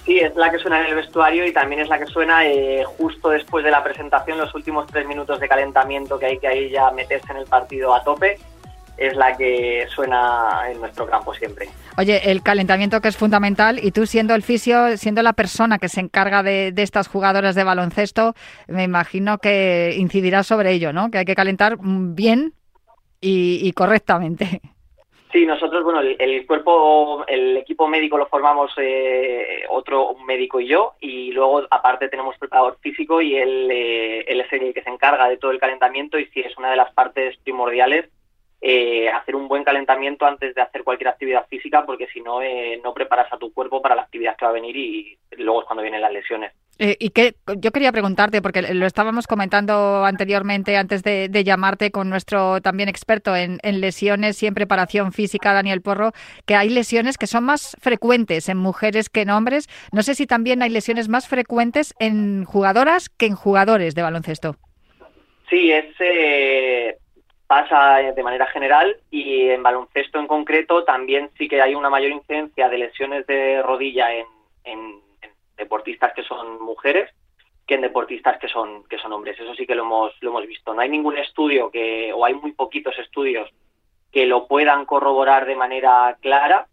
Sí, 0.05 0.19
es 0.19 0.35
la 0.35 0.51
que 0.51 0.59
suena 0.59 0.81
en 0.81 0.87
el 0.87 0.95
vestuario 0.95 1.47
y 1.47 1.53
también 1.53 1.81
es 1.81 1.87
la 1.87 1.97
que 1.97 2.05
suena 2.05 2.45
eh, 2.45 2.83
justo 2.83 3.29
después 3.29 3.63
de 3.65 3.71
la 3.71 3.83
presentación, 3.83 4.37
los 4.37 4.53
últimos 4.53 4.85
tres 4.85 5.07
minutos 5.07 5.39
de 5.39 5.47
calentamiento 5.47 6.19
que 6.19 6.25
hay 6.27 6.37
que 6.37 6.47
ahí 6.47 6.69
ya 6.69 6.91
meterse 6.91 7.31
en 7.31 7.37
el 7.37 7.45
partido 7.45 7.95
a 7.95 8.03
tope 8.03 8.37
es 8.97 9.15
la 9.15 9.35
que 9.35 9.85
suena 9.89 10.71
en 10.71 10.79
nuestro 10.79 11.05
campo 11.05 11.33
siempre. 11.33 11.67
Oye, 11.97 12.31
el 12.31 12.41
calentamiento 12.41 13.01
que 13.01 13.07
es 13.07 13.17
fundamental 13.17 13.79
y 13.83 13.91
tú 13.91 14.05
siendo 14.05 14.35
el 14.35 14.43
fisio, 14.43 14.97
siendo 14.97 15.21
la 15.21 15.33
persona 15.33 15.77
que 15.79 15.89
se 15.89 15.99
encarga 15.99 16.43
de, 16.43 16.71
de 16.71 16.83
estas 16.83 17.07
jugadoras 17.07 17.55
de 17.55 17.63
baloncesto, 17.63 18.33
me 18.67 18.83
imagino 18.83 19.37
que 19.37 19.95
incidirá 19.97 20.43
sobre 20.43 20.71
ello, 20.71 20.93
¿no? 20.93 21.11
Que 21.11 21.19
hay 21.19 21.25
que 21.25 21.35
calentar 21.35 21.77
bien 21.81 22.53
y, 23.21 23.59
y 23.61 23.71
correctamente. 23.73 24.61
Sí, 25.33 25.47
nosotros, 25.47 25.83
bueno, 25.83 26.01
el, 26.01 26.15
el, 26.19 26.45
cuerpo, 26.45 27.25
el 27.27 27.57
equipo 27.57 27.87
médico 27.87 28.19
lo 28.19 28.27
formamos 28.27 28.71
eh, 28.77 29.63
otro 29.67 30.09
un 30.09 30.27
médico 30.27 30.59
y 30.59 30.67
yo, 30.67 30.93
y 30.99 31.31
luego 31.31 31.63
aparte 31.71 32.07
tenemos 32.07 32.37
preparador 32.37 32.77
físico 32.81 33.19
y 33.19 33.35
él, 33.35 33.67
eh, 33.71 34.25
él 34.27 34.41
es 34.41 34.53
el 34.53 34.71
que 34.75 34.83
se 34.83 34.91
encarga 34.91 35.27
de 35.27 35.37
todo 35.37 35.49
el 35.49 35.59
calentamiento 35.59 36.19
y 36.19 36.25
sí 36.27 36.41
es 36.41 36.55
una 36.55 36.69
de 36.69 36.75
las 36.75 36.93
partes 36.93 37.35
primordiales 37.37 38.11
eh, 38.65 39.09
hacer 39.09 39.35
un 39.35 39.49
buen 39.49 39.65
calentamiento 39.65 40.25
antes 40.25 40.55
de 40.55 40.61
hacer 40.61 40.85
cualquier 40.85 41.09
actividad 41.09 41.45
física, 41.49 41.85
porque 41.85 42.07
si 42.07 42.21
no, 42.21 42.41
eh, 42.41 42.79
no 42.81 42.93
preparas 42.93 43.27
a 43.33 43.37
tu 43.37 43.51
cuerpo 43.51 43.81
para 43.81 43.93
la 43.93 44.03
actividad 44.03 44.37
que 44.37 44.45
va 44.45 44.51
a 44.51 44.53
venir 44.53 44.77
y 44.77 45.17
luego 45.31 45.59
es 45.59 45.67
cuando 45.67 45.83
vienen 45.83 45.99
las 45.99 46.13
lesiones. 46.13 46.53
Eh, 46.79 46.95
y 46.97 47.09
que 47.09 47.35
yo 47.57 47.71
quería 47.71 47.91
preguntarte, 47.91 48.41
porque 48.41 48.61
lo 48.61 48.85
estábamos 48.85 49.27
comentando 49.27 50.05
anteriormente, 50.05 50.77
antes 50.77 51.03
de, 51.03 51.27
de 51.27 51.43
llamarte 51.43 51.91
con 51.91 52.09
nuestro 52.09 52.61
también 52.61 52.87
experto 52.87 53.35
en, 53.35 53.59
en, 53.63 53.81
lesiones 53.81 54.41
y 54.41 54.47
en 54.47 54.53
preparación 54.53 55.11
física, 55.11 55.51
Daniel 55.51 55.81
Porro, 55.81 56.13
que 56.45 56.55
hay 56.55 56.69
lesiones 56.69 57.17
que 57.17 57.27
son 57.27 57.43
más 57.43 57.75
frecuentes 57.81 58.47
en 58.47 58.59
mujeres 58.59 59.09
que 59.09 59.23
en 59.23 59.31
hombres. 59.31 59.67
No 59.91 60.03
sé 60.03 60.15
si 60.15 60.25
también 60.25 60.61
hay 60.61 60.69
lesiones 60.69 61.09
más 61.09 61.27
frecuentes 61.27 61.93
en 61.99 62.45
jugadoras 62.45 63.09
que 63.09 63.25
en 63.25 63.35
jugadores 63.35 63.93
de 63.93 64.03
baloncesto. 64.03 64.55
Sí, 65.49 65.69
es 65.69 65.85
eh, 65.99 66.97
pasa 67.47 67.97
de 67.97 68.23
manera 68.23 68.47
general 68.47 68.97
y 69.11 69.49
en 69.49 69.63
baloncesto 69.63 70.19
en 70.19 70.27
concreto 70.27 70.83
también 70.83 71.29
sí 71.37 71.47
que 71.47 71.61
hay 71.61 71.75
una 71.75 71.89
mayor 71.89 72.11
incidencia 72.11 72.69
de 72.69 72.77
lesiones 72.77 73.27
de 73.27 73.61
rodilla 73.61 74.13
en, 74.13 74.25
en, 74.63 74.79
en, 75.21 75.31
deportistas 75.57 76.13
que 76.13 76.23
son 76.23 76.61
mujeres 76.61 77.09
que 77.67 77.75
en 77.75 77.81
deportistas 77.81 78.37
que 78.39 78.47
son 78.47 78.83
que 78.85 78.97
son 78.97 79.13
hombres. 79.13 79.39
Eso 79.39 79.53
sí 79.55 79.65
que 79.65 79.75
lo 79.75 79.83
hemos 79.83 80.13
lo 80.21 80.29
hemos 80.31 80.47
visto. 80.47 80.73
No 80.73 80.81
hay 80.81 80.89
ningún 80.89 81.17
estudio 81.17 81.69
que 81.69 82.11
o 82.13 82.25
hay 82.25 82.33
muy 82.33 82.53
poquitos 82.53 82.97
estudios 82.97 83.49
que 84.11 84.25
lo 84.25 84.47
puedan 84.47 84.85
corroborar 84.85 85.45
de 85.45 85.55
manera 85.55 86.17
clara. 86.21 86.67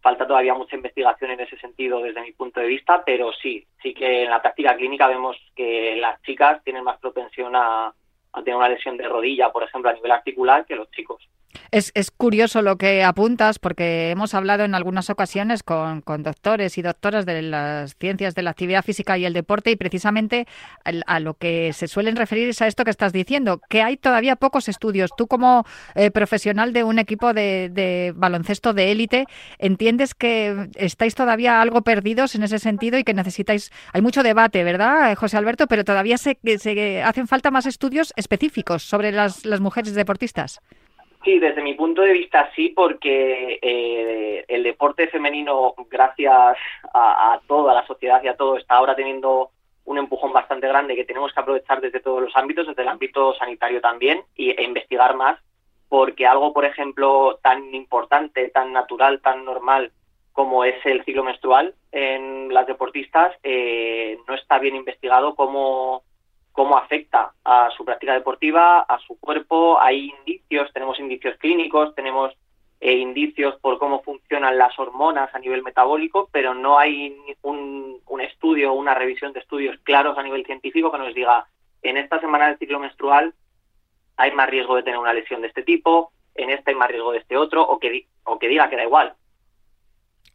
Falta 0.00 0.26
todavía 0.26 0.54
mucha 0.54 0.76
investigación 0.76 1.30
en 1.30 1.40
ese 1.40 1.56
sentido 1.58 2.00
desde 2.00 2.20
mi 2.20 2.32
punto 2.32 2.60
de 2.60 2.66
vista 2.66 3.02
pero 3.04 3.32
sí 3.32 3.66
sí 3.82 3.94
que 3.94 4.24
en 4.24 4.30
la 4.30 4.42
práctica 4.42 4.76
clínica 4.76 5.08
vemos 5.08 5.36
que 5.54 5.96
las 5.96 6.20
chicas 6.22 6.62
tienen 6.62 6.84
más 6.84 6.98
propensión 6.98 7.54
a 7.56 7.94
a 8.34 8.42
tener 8.42 8.56
una 8.56 8.68
lesión 8.68 8.96
de 8.96 9.08
rodilla, 9.08 9.50
por 9.50 9.62
ejemplo, 9.62 9.90
a 9.90 9.94
nivel 9.94 10.10
articular, 10.10 10.66
que 10.66 10.74
los 10.74 10.90
chicos. 10.90 11.28
Es, 11.74 11.90
es, 11.96 12.12
curioso 12.12 12.62
lo 12.62 12.78
que 12.78 13.02
apuntas 13.02 13.58
porque 13.58 14.12
hemos 14.12 14.32
hablado 14.34 14.62
en 14.62 14.76
algunas 14.76 15.10
ocasiones 15.10 15.64
con, 15.64 16.02
con, 16.02 16.22
doctores 16.22 16.78
y 16.78 16.82
doctoras 16.82 17.26
de 17.26 17.42
las 17.42 17.96
ciencias 17.96 18.36
de 18.36 18.42
la 18.42 18.50
actividad 18.50 18.84
física 18.84 19.18
y 19.18 19.24
el 19.24 19.32
deporte 19.32 19.72
y 19.72 19.76
precisamente 19.76 20.46
a, 20.84 21.18
lo 21.18 21.34
que 21.34 21.72
se 21.72 21.88
suelen 21.88 22.14
referir 22.14 22.48
es 22.48 22.62
a 22.62 22.68
esto 22.68 22.84
que 22.84 22.92
estás 22.92 23.12
diciendo, 23.12 23.60
que 23.68 23.82
hay 23.82 23.96
todavía 23.96 24.36
pocos 24.36 24.68
estudios. 24.68 25.10
Tú 25.16 25.26
como 25.26 25.66
eh, 25.96 26.12
profesional 26.12 26.72
de 26.72 26.84
un 26.84 27.00
equipo 27.00 27.34
de, 27.34 27.70
de 27.72 28.12
baloncesto 28.14 28.72
de 28.72 28.92
élite, 28.92 29.26
¿entiendes 29.58 30.14
que 30.14 30.68
estáis 30.76 31.16
todavía 31.16 31.60
algo 31.60 31.82
perdidos 31.82 32.36
en 32.36 32.44
ese 32.44 32.60
sentido 32.60 33.00
y 33.00 33.02
que 33.02 33.14
necesitáis... 33.14 33.72
Hay 33.92 34.00
mucho 34.00 34.22
debate, 34.22 34.62
¿verdad, 34.62 35.16
José 35.16 35.38
Alberto? 35.38 35.66
Pero 35.66 35.82
todavía 35.82 36.18
se, 36.18 36.38
se 36.56 37.02
hacen 37.02 37.26
falta 37.26 37.50
más 37.50 37.66
estudios 37.66 38.12
específicos 38.14 38.84
sobre 38.84 39.10
las 39.10 39.44
mujeres 39.58 39.94
deportistas. 39.94 40.60
Sí, 41.24 41.38
desde 41.38 41.62
mi 41.62 41.72
punto 41.72 42.02
de 42.02 42.12
vista 42.12 42.50
sí, 42.54 42.68
porque 42.68 43.58
eh, 43.62 44.44
el 44.46 44.62
deporte 44.62 45.08
femenino, 45.08 45.74
gracias 45.90 46.58
a, 46.92 47.32
a, 47.32 47.40
toda 47.46 47.72
la 47.72 47.86
sociedad 47.86 48.22
y 48.22 48.28
a 48.28 48.36
todo, 48.36 48.58
está 48.58 48.74
ahora 48.74 48.94
teniendo 48.94 49.50
un 49.86 49.98
empujón 49.98 50.32
bastante 50.32 50.68
grande 50.68 50.94
que 50.94 51.04
tenemos 51.04 51.32
que 51.32 51.40
aprovechar 51.40 51.80
desde 51.80 52.00
todos 52.00 52.22
los 52.22 52.36
ámbitos, 52.36 52.66
desde 52.66 52.82
el 52.82 52.88
ámbito 52.88 53.34
sanitario 53.34 53.80
también, 53.80 54.22
y, 54.34 54.50
e 54.50 54.62
investigar 54.64 55.16
más, 55.16 55.40
porque 55.88 56.26
algo, 56.26 56.52
por 56.52 56.66
ejemplo, 56.66 57.38
tan 57.42 57.74
importante, 57.74 58.50
tan 58.50 58.72
natural, 58.74 59.20
tan 59.22 59.46
normal 59.46 59.92
como 60.32 60.64
es 60.64 60.74
el 60.84 61.04
ciclo 61.04 61.22
menstrual 61.22 61.74
en 61.92 62.52
las 62.52 62.66
deportistas, 62.66 63.34
eh, 63.44 64.18
no 64.26 64.34
está 64.34 64.58
bien 64.58 64.74
investigado 64.74 65.36
cómo 65.36 66.02
cómo 66.54 66.78
afecta 66.78 67.32
a 67.44 67.68
su 67.76 67.84
práctica 67.84 68.14
deportiva, 68.14 68.80
a 68.80 68.98
su 69.00 69.18
cuerpo. 69.18 69.80
Hay 69.80 70.14
indicios, 70.20 70.72
tenemos 70.72 70.98
indicios 71.00 71.36
clínicos, 71.38 71.94
tenemos 71.96 72.32
eh, 72.80 72.92
indicios 72.92 73.56
por 73.56 73.78
cómo 73.80 74.02
funcionan 74.02 74.56
las 74.56 74.78
hormonas 74.78 75.34
a 75.34 75.40
nivel 75.40 75.64
metabólico, 75.64 76.28
pero 76.30 76.54
no 76.54 76.78
hay 76.78 77.16
un, 77.42 78.00
un 78.06 78.20
estudio, 78.20 78.72
una 78.72 78.94
revisión 78.94 79.32
de 79.32 79.40
estudios 79.40 79.76
claros 79.82 80.16
a 80.16 80.22
nivel 80.22 80.46
científico 80.46 80.92
que 80.92 80.98
nos 80.98 81.12
diga 81.12 81.44
en 81.82 81.96
esta 81.96 82.20
semana 82.20 82.46
del 82.46 82.58
ciclo 82.58 82.78
menstrual 82.78 83.34
hay 84.16 84.30
más 84.30 84.48
riesgo 84.48 84.76
de 84.76 84.84
tener 84.84 85.00
una 85.00 85.12
lesión 85.12 85.40
de 85.42 85.48
este 85.48 85.64
tipo, 85.64 86.12
en 86.36 86.50
esta 86.50 86.70
hay 86.70 86.76
más 86.76 86.88
riesgo 86.88 87.10
de 87.10 87.18
este 87.18 87.36
otro, 87.36 87.62
o 87.62 87.80
que, 87.80 88.06
o 88.22 88.38
que 88.38 88.48
diga 88.48 88.70
que 88.70 88.76
da 88.76 88.84
igual, 88.84 89.14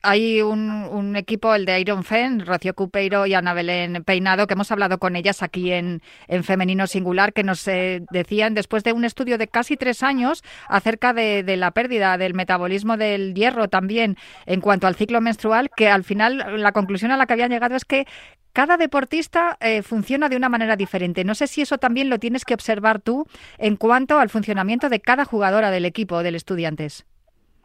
hay 0.02 0.42
un, 0.42 0.70
un, 0.70 1.16
equipo, 1.18 1.54
el 1.54 1.66
de 1.66 1.80
Iron 1.80 2.04
Fen, 2.04 2.46
Rocío 2.46 2.74
Cupeiro 2.74 3.26
y 3.26 3.34
Ana 3.34 3.54
Belén 3.54 4.04
Peinado, 4.06 4.48
que 4.48 4.54
hemos 4.54 4.72
hablado 4.72 4.98
con 4.98 5.16
ellas 5.16 5.44
aquí 5.44 5.74
en, 5.74 6.02
en 6.28 6.44
Femenino 6.44 6.88
Singular, 6.88 7.34
que 7.34 7.44
nos 7.44 7.68
eh, 7.68 8.02
decían, 8.12 8.54
después 8.54 8.84
de 8.84 8.94
un 8.94 9.04
estudio 9.04 9.38
de 9.38 9.48
casi 9.48 9.76
tres 9.76 10.02
años 10.02 10.42
acerca 10.68 11.14
de, 11.14 11.44
la 11.58 11.72
pérdida 11.72 12.18
del 12.18 12.34
metabolismo 12.34 12.96
del 12.96 13.34
hierro 13.34 13.68
también 13.68 14.16
en 14.46 14.62
cuanto 14.62 14.88
al 14.88 14.96
ciclo 14.96 15.20
menstrual, 15.20 15.70
que 15.76 15.90
al 15.90 16.06
final 16.06 16.62
la 16.62 16.72
conclusión 16.72 17.12
a 17.12 17.18
la 17.18 17.26
que 17.26 17.34
habían 17.34 17.52
llegado 17.52 17.76
es 17.76 17.84
que 17.84 18.06
cada 18.54 18.78
deportista 18.78 19.58
eh, 19.60 19.84
funciona 19.84 20.30
de 20.30 20.38
una 20.38 20.50
manera 20.50 20.78
diferente. 20.78 21.24
No 21.26 21.36
sé 21.36 21.48
si 21.48 21.62
eso 21.62 21.78
también 21.78 22.10
lo 22.10 22.20
tienes 22.20 22.46
que 22.46 22.54
observar 22.54 23.02
tú 23.02 23.26
en 23.58 23.76
cuanto 23.76 24.18
al 24.18 24.30
funcionamiento 24.30 24.88
de 24.90 25.02
cada 25.02 25.26
jugadora 25.26 25.72
del 25.72 25.86
equipo, 25.86 26.24
del 26.24 26.36
Estudiantes. 26.36 27.06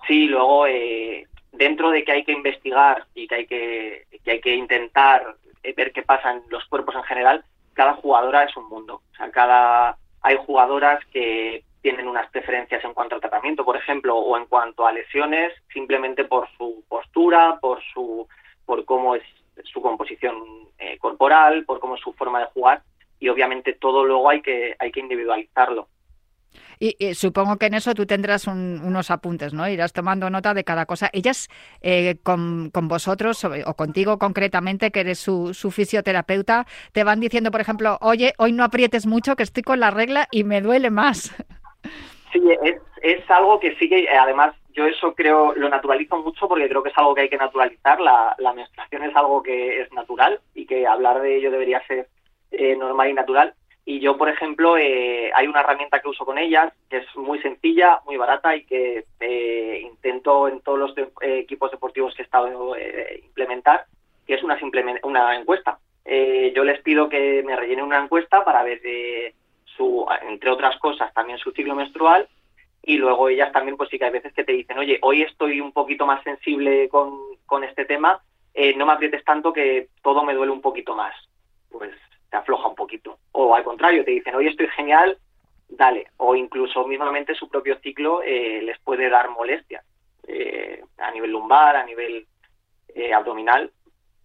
Sí, 0.09 0.27
luego... 0.27 0.67
Eh 0.67 1.27
dentro 1.55 1.91
de 1.91 2.05
que 2.05 2.13
hay 2.13 2.25
que 2.25 2.33
investigar 2.33 3.07
y 3.15 3.27
que 3.27 3.35
hay 3.35 3.47
que, 3.47 4.07
que 4.25 4.31
hay 4.31 4.41
que 4.41 4.55
intentar 4.55 5.37
ver 5.77 5.93
qué 5.93 6.03
pasa 6.03 6.33
en 6.33 6.43
los 6.51 6.65
cuerpos 6.67 6.95
en 6.95 7.03
general, 7.05 7.45
cada 7.73 7.95
jugadora 7.95 8.45
es 8.45 8.57
un 8.57 8.69
mundo. 8.69 9.03
O 9.13 9.17
sea, 9.17 9.31
cada 9.31 9.97
hay 10.23 10.37
jugadoras 10.47 11.05
que 11.13 11.65
tienen 11.83 12.09
unas 12.09 12.31
preferencias 12.31 12.83
en 12.83 12.95
cuanto 12.95 13.15
al 13.15 13.21
tratamiento, 13.21 13.65
por 13.65 13.77
ejemplo, 13.77 14.17
o 14.17 14.37
en 14.39 14.47
cuanto 14.47 14.87
a 14.87 14.93
lesiones, 14.93 15.53
simplemente 15.73 16.25
por 16.25 16.49
su 16.57 16.83
postura, 16.89 17.59
por 17.61 17.83
su 17.93 18.27
por 18.65 18.85
cómo 18.87 19.15
es 19.15 19.23
su 19.65 19.83
composición 19.83 20.35
eh, 20.79 20.97
corporal, 20.99 21.65
por 21.67 21.81
cómo 21.81 21.97
es 21.97 22.01
su 22.01 22.13
forma 22.15 22.41
de 22.41 22.47
jugar 22.47 22.83
y 23.21 23.29
obviamente 23.29 23.75
todo 23.75 24.05
luego 24.05 24.31
hay 24.31 24.41
que 24.41 24.75
hay 24.79 24.91
que 24.91 25.01
individualizarlo. 25.01 25.89
Y, 26.85 27.15
supongo 27.15 27.57
que 27.57 27.67
en 27.67 27.75
eso 27.75 27.95
tú 27.95 28.05
tendrás 28.05 28.47
un, 28.47 28.83
unos 28.85 29.11
apuntes, 29.11 29.55
¿no? 29.55 29.67
Irás 29.67 29.95
tomando 29.95 30.29
nota 30.29 30.53
de 30.53 30.65
cada 30.65 30.85
cosa. 30.85 31.09
Ellas, 31.15 31.49
eh, 31.81 32.17
con, 32.23 32.71
vosotros 32.73 33.43
o 33.45 33.75
contigo 33.75 34.19
concretamente, 34.19 34.91
que 34.91 35.01
eres 35.01 35.19
su, 35.19 35.55
fisioterapeuta, 35.55 36.67
te 36.93 37.03
van 37.03 37.21
diciendo, 37.21 37.51
por 37.51 37.63
ejemplo, 37.63 37.97
oye, 38.03 38.35
hoy 38.37 38.53
no 38.53 38.65
aprietes 38.65 39.07
mucho, 39.07 39.35
que 39.35 39.45
estoy 39.45 39.63
con 39.63 39.81
la 39.81 39.91
regla 39.91 40.29
y 40.31 40.45
me 40.45 40.61
duele 40.61 40.91
más. 40.91 41.35
Sí, 42.33 42.43
es, 43.01 43.31
algo 43.31 43.61
que 43.61 43.77
sigue, 43.77 44.09
además, 44.09 44.57
yo 44.73 44.87
eso 44.87 45.15
creo, 45.15 45.55
lo 45.55 45.69
naturalizo 45.69 46.17
mucho 46.17 46.49
porque 46.49 46.69
creo 46.69 46.83
que 46.83 46.89
es 46.89 46.99
algo 46.99 47.15
que 47.15 47.21
hay 47.21 47.29
que 47.29 47.37
naturalizar. 47.37 48.01
La, 48.01 48.35
la 48.39 48.53
menstruación 48.53 49.05
es 49.05 49.15
algo 49.15 49.41
que 49.41 49.83
es 49.83 49.93
natural 49.93 50.41
y 50.53 50.67
que 50.67 50.85
hablar 50.85 51.23
de 51.23 51.37
ello 51.37 51.53
debería 51.53 51.81
ser 51.87 52.09
eh, 52.51 52.75
normal 52.75 53.09
y 53.09 53.15
natural 53.15 53.55
y 53.87 54.01
yo, 54.01 54.17
por 54.17 54.31
ejemplo, 54.31 54.79
eh, 54.79 55.31
hay 55.35 55.47
una 55.47 55.61
herramienta 55.61 56.01
que 56.01 56.09
uso 56.09 56.25
con 56.25 56.39
ellas 56.39 56.73
que 56.89 56.99
es 56.99 57.17
muy 57.17 57.39
sencilla, 57.41 58.01
muy 58.07 58.17
barata 58.17 58.57
y 58.57 58.65
que 58.65 59.05
eh, 59.21 59.81
intento 59.85 60.49
en 60.49 60.61
todos 60.63 60.79
los 60.79 60.95
de, 60.95 61.03
eh, 61.21 61.41
equipos 61.41 61.71
deportivos 61.71 62.15
que 62.15 62.23
he 62.23 62.25
estado 62.25 62.75
eh, 62.77 63.21
implementar, 63.23 63.85
que 64.27 64.35
es 64.35 64.43
una 64.43 64.59
simple 64.59 64.83
una 65.03 65.37
encuesta. 65.37 65.79
Eh, 66.07 66.53
yo 66.57 66.65
les 66.65 66.81
pido 66.81 67.11
que 67.11 67.43
me 67.43 67.57
rellenen 67.57 67.85
una 67.85 68.03
encuesta 68.03 68.43
para 68.43 68.63
ver, 68.63 68.81
su, 69.65 70.07
entre 70.31 70.51
otras 70.51 70.79
cosas, 70.79 71.13
también 71.13 71.39
su 71.39 71.51
ciclo 71.51 71.75
menstrual 71.75 72.29
y 72.83 72.97
luego 72.97 73.29
ellas 73.29 73.53
también, 73.53 73.77
pues 73.77 73.91
sí 73.91 73.99
que 73.99 74.07
hay 74.07 74.13
veces 74.13 74.33
que 74.33 74.45
te 74.45 74.53
dicen, 74.53 74.79
oye, 74.79 74.99
hoy 75.03 75.23
estoy 75.23 75.61
un 75.61 75.73
poquito 75.73 76.07
más 76.07 76.23
sensible 76.23 76.89
con, 76.89 77.19
con 77.45 77.65
este 77.65 77.85
tema, 77.85 78.23
no 78.77 78.87
me 78.87 78.93
aprietes 78.93 79.25
tanto 79.25 79.53
que 79.53 79.89
todo 80.03 80.23
me 80.23 80.35
duele 80.35 80.53
un 80.53 80.61
poquito 80.61 80.95
más. 80.95 81.15
Pues 81.71 81.93
te 82.35 82.39
afloja 82.39 82.67
un 82.67 82.75
poquito. 82.75 83.19
O 83.31 83.55
al 83.55 83.63
contrario, 83.63 84.05
te 84.05 84.11
dicen, 84.11 84.35
hoy 84.35 84.49
estoy 84.49 84.67
genial, 84.75 85.17
dale. 85.69 86.09
O 86.17 86.35
incluso 86.35 86.85
mismamente 86.85 87.33
su 87.37 87.49
propio 87.49 87.79
ciclo 87.79 88.23
eh, 88.23 88.61
les 88.61 88.77
puede 88.81 89.09
dar 89.09 89.31
molestias 89.31 89.85
eh, 90.27 90.83
a 90.99 91.13
nivel 91.13 91.31
lumbar, 91.31 91.77
a 91.77 91.85
nivel 91.85 92.27
abdominal, 93.15 93.73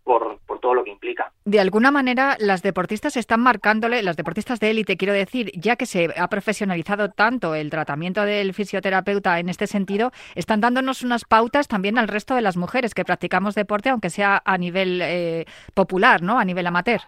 por, 0.04 0.40
por, 0.46 0.60
todo 0.60 0.74
lo 0.76 0.84
que 0.84 0.92
implica. 0.92 1.32
De 1.46 1.60
alguna 1.60 1.92
manera, 1.92 2.36
las 2.40 2.62
deportistas 2.64 3.18
están 3.18 3.42
marcándole, 3.42 4.02
las 4.04 4.16
deportistas 4.16 4.60
de 4.60 4.72
élite, 4.72 4.98
quiero 4.98 5.14
decir, 5.14 5.52
ya 5.56 5.76
que 5.76 5.86
se 5.86 6.10
ha 6.18 6.28
profesionalizado 6.30 7.10
tanto 7.10 7.56
el 7.56 7.70
tratamiento 7.70 8.24
del 8.26 8.54
fisioterapeuta 8.54 9.40
en 9.40 9.50
este 9.50 9.68
sentido, 9.68 10.12
están 10.36 10.62
dándonos 10.62 11.04
unas 11.04 11.26
pautas 11.26 11.68
también 11.68 11.98
al 11.98 12.08
resto 12.08 12.36
de 12.36 12.42
las 12.42 12.58
mujeres 12.58 12.94
que 12.94 13.06
practicamos 13.06 13.56
deporte, 13.56 13.90
aunque 13.90 14.10
sea 14.10 14.42
a 14.46 14.58
nivel 14.58 15.02
eh, 15.04 15.46
popular, 15.74 16.22
¿no? 16.22 16.40
A 16.40 16.46
nivel 16.46 16.66
amateur. 16.68 17.02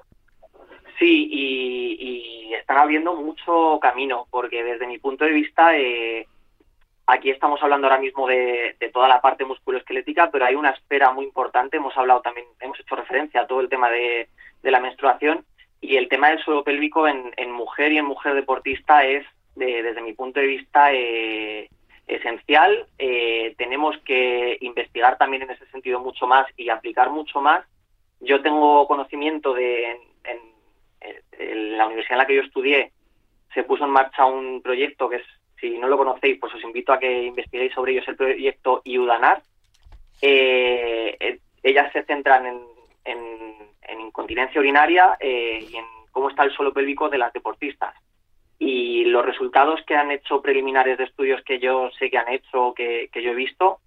Sí, 1.01 1.27
y, 1.31 2.53
están 2.53 2.77
abriendo 2.77 3.15
mucho 3.15 3.79
camino, 3.81 4.27
porque 4.29 4.63
desde 4.63 4.85
mi 4.85 4.99
punto 4.99 5.25
de 5.25 5.31
vista, 5.31 5.75
eh, 5.75 6.27
Aquí 7.07 7.29
estamos 7.29 7.61
hablando 7.61 7.87
ahora 7.87 7.99
mismo 7.99 8.25
de, 8.25 8.77
toda 8.93 9.09
la 9.09 9.19
parte 9.19 9.43
musculoesquelética, 9.43 10.29
pero 10.31 10.45
hay 10.45 10.55
una 10.55 10.69
espera 10.69 11.11
muy 11.11 11.25
importante. 11.25 11.75
Hemos 11.75 11.97
hablado 11.97 12.21
también, 12.21 12.45
hemos 12.61 12.79
hecho 12.79 12.95
referencia 12.95 13.41
a 13.41 13.47
todo 13.47 13.59
el 13.59 13.67
tema 13.67 13.89
de, 13.89 14.29
la 14.63 14.79
menstruación 14.79 15.43
y 15.81 15.97
el 15.97 16.07
tema 16.07 16.29
del 16.29 16.39
suelo 16.39 16.63
pélvico 16.63 17.09
en, 17.09 17.51
mujer 17.51 17.91
y 17.91 17.97
en 17.97 18.05
mujer 18.05 18.33
deportista 18.33 19.03
es, 19.03 19.25
desde 19.55 20.01
mi 20.01 20.13
punto 20.13 20.39
de 20.39 20.47
vista, 20.47 20.93
eh, 20.93 21.69
esencial. 22.07 22.85
Eh, 22.97 23.55
tenemos 23.57 23.97
que 24.05 24.57
investigar 24.61 25.17
también 25.17 25.41
en 25.43 25.51
ese 25.51 25.65
sentido 25.65 25.99
mucho 25.99 26.27
más 26.27 26.47
y 26.55 26.69
aplicar 26.69 27.09
mucho 27.09 27.41
más. 27.41 27.65
Yo 28.21 28.41
tengo 28.41 28.87
conocimiento 28.87 29.53
de 29.53 29.99
en 30.23 30.50
la 31.39 31.85
universidad 31.87 32.13
en 32.13 32.17
la 32.17 32.27
que 32.27 32.35
yo 32.35 32.41
estudié 32.41 32.91
se 33.53 33.63
puso 33.63 33.85
en 33.85 33.91
marcha 33.91 34.25
un 34.25 34.61
proyecto 34.61 35.09
que 35.09 35.17
es 35.17 35.25
si 35.61 35.77
no 35.77 35.87
lo 35.87 35.97
conocéis, 35.97 36.39
pues 36.39 36.53
os 36.55 36.63
invito 36.63 36.91
a 36.91 36.99
que 36.99 37.23
investiguéis 37.23 37.71
sobre 37.73 37.93
ellos 37.93 38.07
el 38.07 38.15
proyecto 38.15 38.81
IUDANAR. 38.83 39.43
Eh, 40.21 41.15
eh, 41.19 41.39
ellas 41.61 41.93
se 41.93 42.03
centran 42.03 42.47
en, 42.47 42.71
incontinencia 43.99 44.59
urinaria 44.59 45.15
eh, 45.19 45.65
y 45.71 45.75
en 45.75 45.85
cómo 46.11 46.29
está 46.29 46.43
el 46.43 46.51
suelo 46.51 46.73
pélvico 46.73 47.07
de 47.07 47.19
las 47.19 47.31
deportistas. 47.31 47.95
Y 48.57 49.05
los 49.05 49.25
resultados 49.25 49.81
que 49.85 49.95
han 49.95 50.11
hecho 50.11 50.41
preliminares 50.41 50.97
de 50.97 51.05
estudios 51.05 51.41
que 51.43 51.59
yo 51.59 51.91
sé 51.91 52.09
que 52.09 52.17
han 52.17 52.29
hecho, 52.29 52.73
que, 52.73 53.09
que 53.11 53.21
yo 53.21 53.31
he 53.31 53.35
visto, 53.35 53.79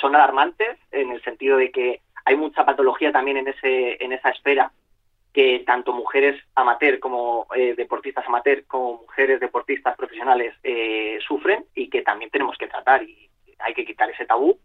son 0.00 0.14
alarmantes 0.14 0.78
en 0.92 1.10
el 1.10 1.22
sentido 1.22 1.56
de 1.56 1.70
que 1.70 2.00
hay 2.24 2.36
mucha 2.36 2.64
patología 2.64 3.10
también 3.10 3.38
en, 3.38 3.48
ese, 3.48 4.02
en 4.04 4.12
esa 4.12 4.30
esfera 4.30 4.70
que 5.34 5.64
tanto 5.66 5.92
mujeres 5.92 6.40
amateur 6.54 7.00
como 7.00 7.48
eh, 7.56 7.74
deportistas 7.76 8.24
amateur 8.26 8.64
como 8.66 8.98
mujeres 8.98 9.40
deportistas 9.40 9.96
profesionales 9.96 10.54
eh, 10.62 11.18
sufren 11.26 11.66
y 11.74 11.90
que 11.90 12.02
también 12.02 12.30
tenemos 12.30 12.56
que 12.56 12.68
tratar 12.68 13.02
y 13.02 13.28
hay 13.58 13.74
que 13.74 13.84
quitar 13.84 14.08
ese 14.08 14.26
tabú 14.26 14.60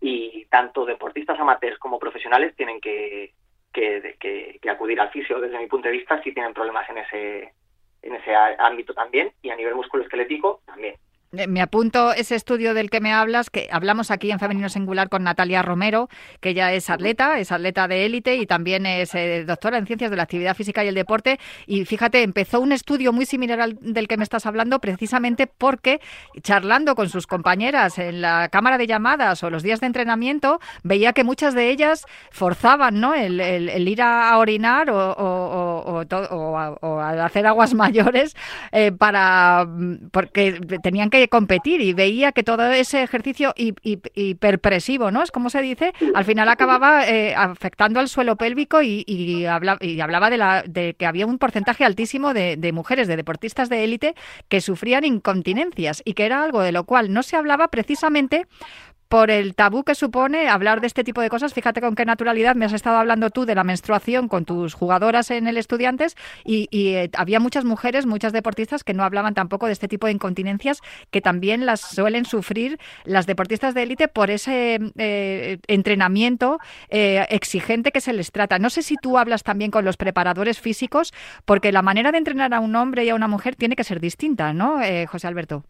y 0.00 0.44
tanto 0.50 0.84
deportistas 0.84 1.40
amateurs 1.40 1.78
como 1.78 1.98
profesionales 1.98 2.54
tienen 2.54 2.80
que, 2.82 3.32
que, 3.72 4.16
que 4.60 4.70
acudir 4.70 5.00
al 5.00 5.10
fisio 5.10 5.40
desde 5.40 5.58
mi 5.58 5.66
punto 5.66 5.88
de 5.88 5.96
vista 5.96 6.22
si 6.22 6.32
tienen 6.32 6.52
problemas 6.52 6.88
en 6.90 6.98
ese 6.98 7.54
en 8.02 8.14
ese 8.14 8.34
ámbito 8.34 8.92
también 8.92 9.32
y 9.40 9.48
a 9.48 9.56
nivel 9.56 9.74
musculoesquelético 9.74 10.60
también. 10.66 10.96
Eh, 11.32 11.46
me 11.46 11.60
apunto 11.60 12.12
ese 12.12 12.34
estudio 12.34 12.74
del 12.74 12.90
que 12.90 13.00
me 13.00 13.12
hablas, 13.12 13.50
que 13.50 13.68
hablamos 13.70 14.10
aquí 14.10 14.30
en 14.30 14.38
Femenino 14.38 14.68
Singular 14.68 15.08
con 15.08 15.24
Natalia 15.24 15.62
Romero, 15.62 16.08
que 16.40 16.50
ella 16.50 16.72
es 16.72 16.90
atleta, 16.90 17.38
es 17.38 17.52
atleta 17.52 17.88
de 17.88 18.06
élite 18.06 18.36
y 18.36 18.46
también 18.46 18.86
es 18.86 19.14
eh, 19.14 19.44
doctora 19.44 19.78
en 19.78 19.86
ciencias 19.86 20.10
de 20.10 20.16
la 20.16 20.24
actividad 20.24 20.54
física 20.54 20.84
y 20.84 20.88
el 20.88 20.94
deporte. 20.94 21.38
Y 21.66 21.84
fíjate, 21.84 22.22
empezó 22.22 22.60
un 22.60 22.72
estudio 22.72 23.12
muy 23.12 23.26
similar 23.26 23.60
al 23.60 23.78
del 23.80 24.08
que 24.08 24.16
me 24.16 24.24
estás 24.24 24.46
hablando, 24.46 24.80
precisamente 24.80 25.46
porque 25.46 26.00
charlando 26.42 26.94
con 26.94 27.08
sus 27.08 27.26
compañeras 27.26 27.98
en 27.98 28.20
la 28.20 28.48
cámara 28.48 28.78
de 28.78 28.86
llamadas 28.86 29.42
o 29.42 29.50
los 29.50 29.62
días 29.62 29.80
de 29.80 29.86
entrenamiento, 29.86 30.60
veía 30.82 31.12
que 31.12 31.24
muchas 31.24 31.54
de 31.54 31.70
ellas 31.70 32.06
forzaban 32.30 33.00
¿no? 33.00 33.14
el, 33.14 33.88
ir 33.88 34.02
a 34.02 34.36
orinar 34.38 34.90
o, 34.90 35.12
o, 35.12 37.00
a, 37.00 37.24
hacer 37.24 37.46
aguas 37.46 37.74
mayores 37.84 38.36
eh, 38.72 38.92
para 38.92 39.66
porque 40.10 40.60
tenían 40.82 41.10
que 41.10 41.23
competir 41.28 41.80
y 41.80 41.92
veía 41.92 42.32
que 42.32 42.42
todo 42.42 42.70
ese 42.70 43.02
ejercicio 43.02 43.54
hiperpresivo, 43.56 45.10
¿no? 45.10 45.22
Es 45.22 45.30
como 45.30 45.50
se 45.50 45.62
dice, 45.62 45.92
al 46.14 46.24
final 46.24 46.48
acababa 46.48 47.08
eh, 47.08 47.34
afectando 47.34 48.00
al 48.00 48.08
suelo 48.08 48.36
pélvico 48.36 48.82
y, 48.82 49.04
y, 49.06 49.46
hablaba 49.46 50.30
de, 50.30 50.36
la, 50.36 50.64
de 50.66 50.94
que 50.94 51.06
había 51.06 51.26
un 51.26 51.38
porcentaje 51.38 51.84
altísimo 51.84 52.34
de, 52.34 52.56
de 52.56 52.72
mujeres, 52.72 53.08
de 53.08 53.16
deportistas 53.16 53.68
de 53.68 53.84
élite, 53.84 54.14
que 54.48 54.60
sufrían 54.60 55.04
incontinencias 55.04 56.02
y 56.04 56.14
que 56.14 56.26
era 56.26 56.42
algo 56.42 56.60
de 56.60 56.72
lo 56.72 56.84
cual 56.84 57.12
no 57.12 57.22
se 57.22 57.36
hablaba 57.36 57.68
precisamente 57.68 58.46
por 59.14 59.30
el 59.30 59.54
tabú 59.54 59.84
que 59.84 59.94
supone 59.94 60.48
hablar 60.48 60.80
de 60.80 60.88
este 60.88 61.04
tipo 61.04 61.20
de 61.20 61.30
cosas. 61.30 61.54
Fíjate 61.54 61.80
con 61.80 61.94
qué 61.94 62.04
naturalidad 62.04 62.56
me 62.56 62.64
has 62.64 62.72
estado 62.72 62.96
hablando 62.96 63.30
tú 63.30 63.44
de 63.44 63.54
la 63.54 63.62
menstruación 63.62 64.26
con 64.26 64.44
tus 64.44 64.74
jugadoras 64.74 65.30
en 65.30 65.46
el 65.46 65.56
Estudiantes 65.56 66.16
y, 66.44 66.68
eh, 66.72 67.10
había 67.16 67.38
muchas 67.38 67.64
mujeres, 67.64 68.06
muchas 68.06 68.32
deportistas 68.32 68.82
que 68.82 68.92
no 68.92 69.04
hablaban 69.04 69.34
tampoco 69.34 69.66
de 69.66 69.72
este 69.72 69.86
tipo 69.86 70.08
de 70.08 70.14
incontinencias 70.14 70.80
que 71.12 71.20
también 71.20 71.64
las 71.64 71.80
suelen 71.80 72.24
sufrir 72.24 72.80
las 73.04 73.26
deportistas 73.26 73.72
de 73.72 73.84
élite 73.84 74.08
por 74.08 74.32
ese 74.32 74.80
eh, 74.98 75.58
entrenamiento 75.68 76.58
eh, 76.88 77.24
exigente 77.30 77.92
que 77.92 78.00
se 78.00 78.12
les 78.12 78.32
trata. 78.32 78.58
No 78.58 78.68
sé 78.68 78.82
si 78.82 78.96
tú 78.96 79.16
hablas 79.16 79.44
también 79.44 79.70
con 79.70 79.84
los 79.84 79.96
preparadores 79.96 80.58
físicos 80.58 81.14
porque 81.44 81.70
la 81.70 81.82
manera 81.82 82.10
de 82.10 82.18
entrenar 82.18 82.52
a 82.52 82.58
un 82.58 82.74
hombre 82.74 83.04
y 83.04 83.10
a 83.10 83.14
una 83.14 83.28
mujer 83.28 83.54
tiene 83.54 83.76
que 83.76 83.84
ser 83.84 84.00
distinta, 84.00 84.52
¿no, 84.52 84.80
José 85.06 85.28
Alberto? 85.28 85.62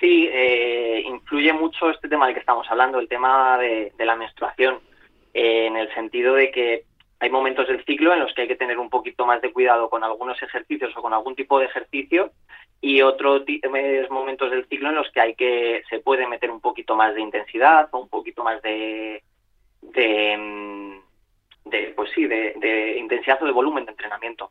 Sí, 0.00 0.28
eh, 0.30 1.02
influye 1.06 1.52
mucho 1.52 1.90
este 1.90 2.08
tema 2.08 2.26
del 2.26 2.34
que 2.34 2.40
estamos 2.40 2.66
hablando, 2.68 2.98
el 2.98 3.08
tema 3.08 3.58
de, 3.58 3.92
la 3.98 4.16
menstruación, 4.16 4.80
eh, 5.32 5.66
en 5.66 5.76
el 5.76 5.92
sentido 5.94 6.34
de 6.34 6.50
que 6.50 6.84
hay 7.20 7.30
momentos 7.30 7.68
del 7.68 7.84
ciclo 7.84 8.12
en 8.12 8.20
los 8.20 8.34
que 8.34 8.42
hay 8.42 8.48
que 8.48 8.56
tener 8.56 8.78
un 8.78 8.90
poquito 8.90 9.24
más 9.24 9.40
de 9.40 9.52
cuidado 9.52 9.88
con 9.88 10.02
algunos 10.02 10.42
ejercicios 10.42 10.92
o 10.96 11.02
con 11.02 11.14
algún 11.14 11.36
tipo 11.36 11.58
de 11.58 11.66
ejercicio 11.66 12.32
y 12.80 13.00
otros 13.02 13.44
momentos 14.10 14.50
del 14.50 14.66
ciclo 14.66 14.90
en 14.90 14.96
los 14.96 15.10
que 15.10 15.20
hay 15.20 15.34
que 15.34 15.82
se 15.88 16.00
puede 16.00 16.26
meter 16.26 16.50
un 16.50 16.60
poquito 16.60 16.96
más 16.96 17.14
de 17.14 17.22
intensidad 17.22 17.88
o 17.92 18.00
un 18.00 18.08
poquito 18.08 18.42
más 18.44 18.60
de, 18.60 19.22
de, 19.80 20.36
mm, 20.36 21.70
de 21.70 21.94
pues 21.96 22.10
sí 22.14 22.26
de, 22.26 22.54
de 22.56 22.98
intensidad 22.98 23.42
o 23.42 23.46
de 23.46 23.52
volumen 23.52 23.86
de 23.86 23.92
entrenamiento. 23.92 24.50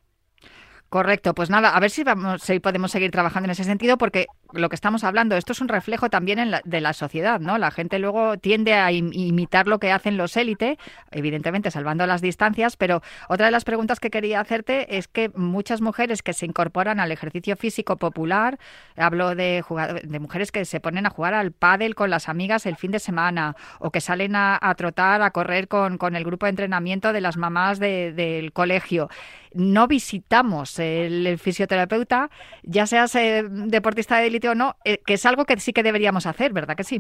Correcto, 0.90 1.34
pues 1.34 1.50
nada, 1.50 1.76
a 1.76 1.80
ver 1.80 1.90
si, 1.90 2.04
vamos, 2.04 2.44
si 2.44 2.60
podemos 2.60 2.92
seguir 2.92 3.10
trabajando 3.10 3.48
en 3.48 3.52
ese 3.52 3.64
sentido, 3.64 3.98
porque 3.98 4.28
lo 4.54 4.70
que 4.70 4.76
estamos 4.76 5.04
hablando, 5.04 5.36
esto 5.36 5.52
es 5.52 5.62
un 5.62 5.68
reflejo 5.68 6.10
también 6.10 6.52
de 6.64 6.82
la 6.82 6.94
sociedad, 6.94 7.40
¿no? 7.40 7.58
La 7.58 7.72
gente 7.72 8.00
luego 8.00 8.38
tiende 8.38 8.74
a 8.74 8.92
imitar 8.92 9.68
lo 9.68 9.80
que 9.80 9.92
hacen 9.92 10.18
los 10.18 10.38
élite, 10.38 10.78
evidentemente 11.12 11.72
salvando 11.72 12.06
las 12.06 12.22
distancias, 12.22 12.78
pero 12.78 13.02
otra 13.30 13.48
de 13.48 13.52
las 13.52 13.64
preguntas 13.64 14.00
que 14.00 14.10
quería 14.10 14.40
hacerte 14.40 14.98
es 14.98 15.08
que 15.08 15.30
muchas 15.36 15.82
mujeres 15.82 16.22
que 16.22 16.34
se 16.34 16.46
incorporan 16.46 17.00
al 17.00 17.12
ejercicio 17.12 17.56
físico 17.56 17.98
popular, 17.98 18.60
hablo 18.96 19.36
de, 19.36 19.64
de 20.04 20.20
mujeres 20.20 20.52
que 20.52 20.66
se 20.66 20.80
ponen 20.80 21.06
a 21.06 21.10
jugar 21.10 21.34
al 21.34 21.52
pádel 21.52 21.96
con 21.96 22.10
las 22.10 22.30
amigas 22.30 22.66
el 22.66 22.76
fin 22.76 22.92
de 22.92 23.00
semana, 23.00 23.56
o 23.80 23.92
que 23.92 24.02
salen 24.02 24.36
a, 24.36 24.60
trotar, 24.78 25.22
a 25.22 25.32
correr 25.32 25.68
con, 25.68 25.98
con, 25.98 26.16
el 26.16 26.24
grupo 26.24 26.46
de 26.46 26.52
entrenamiento 26.52 27.14
de 27.14 27.22
las 27.22 27.38
mamás 27.38 27.80
del 27.80 28.52
colegio, 28.54 29.10
no 29.54 29.88
visitamos 29.88 30.80
el, 30.80 31.38
fisioterapeuta, 31.38 32.30
ya 32.64 32.88
seas 32.88 33.16
eh, 33.16 33.44
deportista 33.48 34.18
de 34.18 34.28
élite 34.28 34.43
o 34.50 34.56
no, 34.56 34.76
eh, 34.86 35.00
que 35.06 35.14
es 35.14 35.26
algo 35.26 35.46
que 35.46 35.58
sí 35.58 35.74
que 35.74 35.84
deberíamos 35.84 36.26
hacer, 36.26 36.54
¿verdad 36.54 36.76
que 36.76 36.84
sí? 36.84 37.00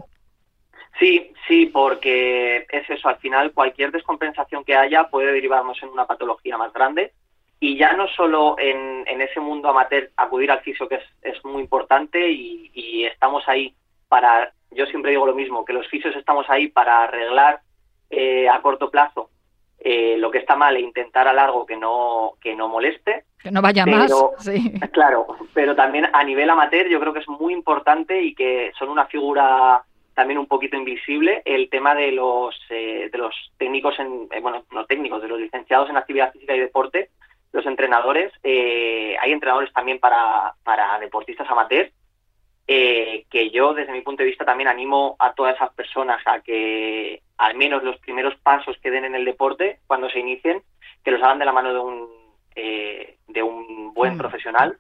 Sí, 0.99 1.34
sí, 1.47 1.65
porque 1.67 2.65
es 2.69 2.89
eso, 2.89 3.10
al 3.10 3.17
final 3.17 3.51
cualquier 3.51 3.91
descompensación 3.91 4.63
que 4.63 4.75
haya 4.75 5.06
puede 5.06 5.32
derivarnos 5.32 5.82
en 5.82 5.89
una 5.89 6.06
patología 6.06 6.58
más 6.58 6.71
grande 6.71 7.13
y 7.60 7.77
ya 7.77 7.93
no 7.93 8.08
solo 8.10 8.56
en, 8.60 9.03
ese 9.21 9.39
mundo 9.39 9.69
amateur 9.69 10.12
acudir 10.17 10.51
al 10.51 10.62
fisio 10.62 10.88
que 10.88 10.99
es, 11.21 11.45
muy 11.45 11.62
importante 11.62 12.29
y, 12.29 13.06
estamos 13.06 13.43
ahí 13.47 13.73
para, 14.08 14.53
yo 14.71 14.86
siempre 14.86 15.12
digo 15.12 15.25
lo 15.25 15.34
mismo, 15.34 15.65
que 15.65 15.73
los 15.73 15.88
fisios 15.88 16.15
estamos 16.15 16.49
ahí 16.49 16.67
para 16.67 17.03
arreglar 17.03 17.62
eh, 18.10 18.49
a 18.49 18.62
corto 18.62 18.91
plazo 18.91 19.29
eh, 19.84 20.15
lo 20.17 20.32
que 20.32 20.38
está 20.38 20.56
mal 20.56 20.76
e 20.76 20.82
intentar 20.82 21.28
a 21.28 21.34
largo 21.34 21.65
que 21.65 21.76
no, 21.76 22.34
que 22.41 22.56
no 22.56 22.69
moleste. 22.69 23.26
Que 23.41 23.52
no 23.52 23.62
vaya 23.62 23.86
más. 23.86 24.12
Claro, 24.91 25.28
pero 25.54 25.76
también 25.76 26.08
a 26.13 26.24
nivel 26.24 26.50
amateur 26.50 26.88
yo 26.88 27.00
creo 27.00 27.13
que 27.13 27.19
es 27.19 27.28
muy 27.28 27.54
importante 27.54 28.22
y 28.22 28.34
que 28.34 28.72
son 28.78 28.89
una 28.89 29.06
figura 29.06 29.84
también 30.13 30.38
un 30.38 30.46
poquito 30.46 30.78
invisible 30.78 31.41
el 31.43 31.69
tema 31.69 31.96
de 31.96 32.12
los 32.12 32.56
de 32.69 33.10
los 33.13 33.34
técnicos 33.58 33.98
en 33.98 34.30
bueno 34.41 34.63
no 34.72 34.86
técnicos 34.86 35.22
de 35.24 35.28
los 35.28 35.39
licenciados 35.39 35.89
en 35.89 35.98
actividad 35.98 36.32
física 36.32 36.56
y 36.56 36.60
deporte 36.60 37.10
los 37.52 37.65
entrenadores 37.65 38.32
hay 38.43 39.32
entrenadores 39.32 39.74
también 39.74 39.98
para 39.98 40.54
para 40.63 41.00
deportistas 41.00 41.50
amateurs 41.50 41.91
eh, 42.67 43.26
que 43.30 43.50
yo 43.50 43.74
desde 43.74 43.91
mi 43.91 44.02
punto 44.02 44.24
de 44.24 44.30
vista 44.30 44.46
también 44.46 44.69
animo 44.69 45.17
a 45.19 45.34
todas 45.34 45.56
esas 45.56 45.74
personas 45.74 46.22
a 46.26 46.39
que 46.39 47.22
al 47.38 47.56
menos 47.56 47.84
los 47.84 47.98
primeros 47.98 48.36
pasos 48.38 48.78
que 48.82 48.91
den 48.91 49.06
en 49.06 49.15
el 49.15 49.26
deporte 49.26 49.80
cuando 49.88 50.10
se 50.10 50.19
inicien, 50.19 50.62
que 51.04 51.12
los 51.12 51.22
hagan 51.22 51.39
de 51.39 51.46
la 51.46 51.52
mano 51.52 51.74
de 51.74 51.80
un, 51.80 52.10
eh, 52.56 53.17
de 53.28 53.43
un 53.43 53.93
buen 53.93 54.15
mm. 54.15 54.17
profesional 54.17 54.78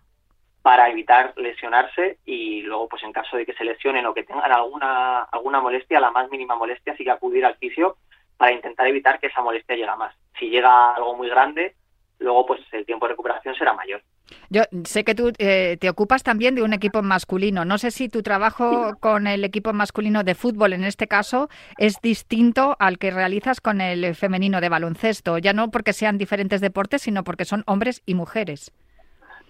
para 0.61 0.89
evitar 0.89 1.33
lesionarse 1.35 2.19
y 2.25 2.61
luego 2.61 2.87
pues 2.87 3.03
en 3.03 3.11
caso 3.11 3.35
de 3.35 3.45
que 3.45 3.53
se 3.53 3.65
lesionen 3.65 4.05
o 4.05 4.13
que 4.13 4.23
tengan 4.23 4.51
alguna 4.51 5.23
alguna 5.23 5.59
molestia, 5.59 5.99
la 5.99 6.11
más 6.11 6.29
mínima 6.29 6.55
molestia, 6.55 6.95
sí 6.95 7.03
que 7.03 7.11
acudir 7.11 7.45
al 7.45 7.57
fisio 7.57 7.97
para 8.37 8.53
intentar 8.53 8.87
evitar 8.87 9.19
que 9.19 9.27
esa 9.27 9.41
molestia 9.41 9.75
llegue 9.75 9.89
a 9.89 9.95
más. 9.95 10.15
Si 10.39 10.49
llega 10.49 10.95
algo 10.95 11.15
muy 11.15 11.29
grande, 11.29 11.75
luego 12.23 12.45
pues 12.45 12.61
el 12.71 12.85
tiempo 12.85 13.05
de 13.05 13.11
recuperación 13.11 13.53
será 13.55 13.73
mayor. 13.73 14.01
Yo 14.49 14.63
sé 14.85 15.03
que 15.03 15.13
tú 15.13 15.31
eh, 15.37 15.77
te 15.79 15.89
ocupas 15.89 16.23
también 16.23 16.55
de 16.55 16.63
un 16.63 16.73
equipo 16.73 17.01
masculino. 17.01 17.65
No 17.65 17.77
sé 17.77 17.91
si 17.91 18.09
tu 18.09 18.23
trabajo 18.23 18.95
con 18.99 19.27
el 19.27 19.43
equipo 19.43 19.73
masculino 19.73 20.23
de 20.23 20.33
fútbol, 20.33 20.73
en 20.73 20.83
este 20.83 21.07
caso, 21.07 21.49
es 21.77 22.01
distinto 22.01 22.75
al 22.79 22.97
que 22.97 23.11
realizas 23.11 23.61
con 23.61 23.81
el 23.81 24.15
femenino 24.15 24.61
de 24.61 24.69
baloncesto. 24.69 25.37
Ya 25.37 25.53
no 25.53 25.69
porque 25.69 25.93
sean 25.93 26.17
diferentes 26.17 26.61
deportes, 26.61 27.03
sino 27.03 27.23
porque 27.23 27.45
son 27.45 27.63
hombres 27.67 28.01
y 28.05 28.15
mujeres. 28.15 28.71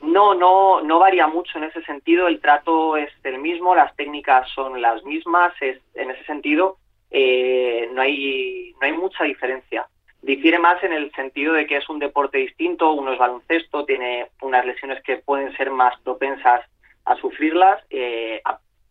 No, 0.02 0.36
no, 0.36 0.82
no 0.82 1.00
varía 1.00 1.28
mucho 1.28 1.58
en 1.58 1.66
ese 1.66 1.82
sentido. 1.84 2.28
El 2.28 2.42
trato 2.42 2.98
es 2.98 3.10
el 3.24 3.40
mismo, 3.40 3.74
las 3.74 3.96
técnicas 3.96 4.50
son 4.54 4.82
las 4.82 5.02
mismas. 5.06 5.54
Es, 5.62 5.80
en 5.94 6.12
ese 6.12 6.26
sentido, 6.26 6.78
eh, 7.10 7.90
no 7.94 8.02
hay 8.02 8.74
no 8.82 8.88
hay 8.88 8.94
mucha 8.94 9.24
diferencia. 9.24 9.88
Difiere 10.24 10.58
más 10.58 10.82
en 10.86 10.94
el 10.94 11.12
sentido 11.12 11.54
de 11.54 11.68
que 11.68 11.76
es 11.76 11.90
un 11.90 12.00
deporte 12.00 12.38
distinto, 12.38 12.94
uno 12.94 13.12
es 13.12 13.20
baloncesto, 13.20 13.84
tiene 13.84 14.30
unas 14.42 14.66
lesiones 14.66 15.04
que 15.04 15.18
pueden 15.18 15.54
ser 15.58 15.70
más 15.70 16.00
propensas 16.00 16.62
a 17.04 17.18
sufrirlas, 17.18 17.84
eh, 17.90 18.42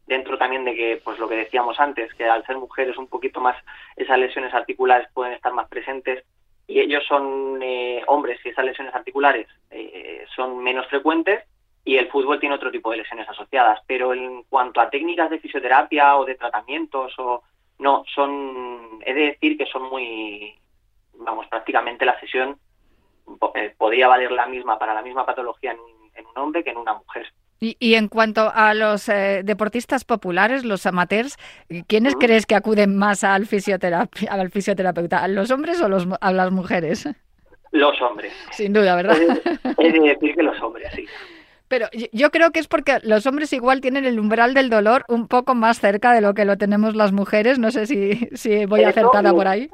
dentro 0.06 0.36
también 0.36 0.66
de 0.66 0.74
que, 0.74 1.00
pues 1.02 1.18
lo 1.18 1.26
que 1.30 1.36
decíamos 1.36 1.80
antes, 1.80 2.12
que 2.12 2.26
al 2.26 2.44
ser 2.44 2.58
mujeres 2.58 2.98
un 2.98 3.06
poquito 3.06 3.40
más 3.40 3.56
esas 3.96 4.18
lesiones 4.18 4.52
articulares 4.52 5.08
pueden 5.14 5.32
estar 5.32 5.54
más 5.54 5.68
presentes 5.68 6.22
y 6.66 6.80
ellos 6.80 7.02
son 7.08 7.62
eh, 7.62 8.02
hombres 8.08 8.38
y 8.44 8.50
esas 8.50 8.66
lesiones 8.66 8.94
articulares 8.94 9.46
eh, 9.70 10.26
son 10.36 10.62
menos 10.62 10.86
frecuentes 10.88 11.44
y 11.82 11.96
el 11.96 12.10
fútbol 12.10 12.40
tiene 12.40 12.56
otro 12.56 12.70
tipo 12.70 12.90
de 12.90 12.98
lesiones 12.98 13.26
asociadas. 13.26 13.80
Pero 13.86 14.12
en 14.12 14.42
cuanto 14.50 14.82
a 14.82 14.90
técnicas 14.90 15.30
de 15.30 15.38
fisioterapia 15.38 16.14
o 16.18 16.26
de 16.26 16.34
tratamientos 16.34 17.18
o 17.18 17.42
no, 17.78 18.04
son, 18.14 19.00
he 19.06 19.14
de 19.14 19.26
decir 19.28 19.56
que 19.56 19.64
son 19.64 19.84
muy 19.84 20.58
vamos, 21.18 21.46
prácticamente 21.48 22.04
la 22.04 22.18
sesión 22.20 22.58
eh, 23.54 23.74
podría 23.76 24.08
valer 24.08 24.32
la 24.32 24.46
misma 24.46 24.78
para 24.78 24.94
la 24.94 25.02
misma 25.02 25.24
patología 25.24 25.72
en 25.72 25.78
un, 25.78 25.92
hombre 26.36 26.64
que 26.64 26.70
en 26.70 26.76
una 26.76 26.94
mujer. 26.94 27.26
Y, 27.60 27.94
en 27.94 28.08
cuanto 28.08 28.50
a 28.52 28.74
los 28.74 29.08
eh, 29.08 29.42
deportistas 29.44 30.04
populares, 30.04 30.64
los 30.64 30.84
amateurs, 30.84 31.36
¿quiénes 31.86 32.16
crees 32.16 32.44
que 32.44 32.56
acuden 32.56 32.96
más 32.96 33.22
al, 33.22 33.46
fisioterapia, 33.46 34.32
al 34.32 34.50
fisioterapeuta? 34.50 35.22
¿A 35.22 35.28
los 35.28 35.52
hombres 35.52 35.80
o 35.80 35.88
los, 35.88 36.08
a 36.20 36.32
las 36.32 36.50
mujeres? 36.50 37.08
Los 37.70 38.02
hombres. 38.02 38.32
Sin 38.50 38.72
duda, 38.72 38.96
¿verdad? 38.96 39.16
Es 39.78 39.92
decir 39.92 40.34
que 40.34 40.42
los 40.42 40.60
hombres, 40.60 40.92
sí. 40.92 41.06
Pero 41.68 41.86
yo 42.12 42.30
creo 42.30 42.50
que 42.50 42.58
es 42.58 42.66
porque 42.66 42.98
los 43.04 43.26
hombres 43.26 43.52
igual 43.52 43.80
tienen 43.80 44.04
el 44.06 44.18
umbral 44.18 44.54
del 44.54 44.68
dolor 44.68 45.04
un 45.08 45.28
poco 45.28 45.54
más 45.54 45.78
cerca 45.78 46.12
de 46.12 46.20
lo 46.20 46.34
que 46.34 46.44
lo 46.44 46.58
tenemos 46.58 46.96
las 46.96 47.12
mujeres. 47.12 47.60
No 47.60 47.70
sé 47.70 47.86
si, 47.86 48.28
si 48.34 48.66
voy 48.66 48.82
acertada 48.82 49.32
por 49.32 49.46
ahí 49.46 49.70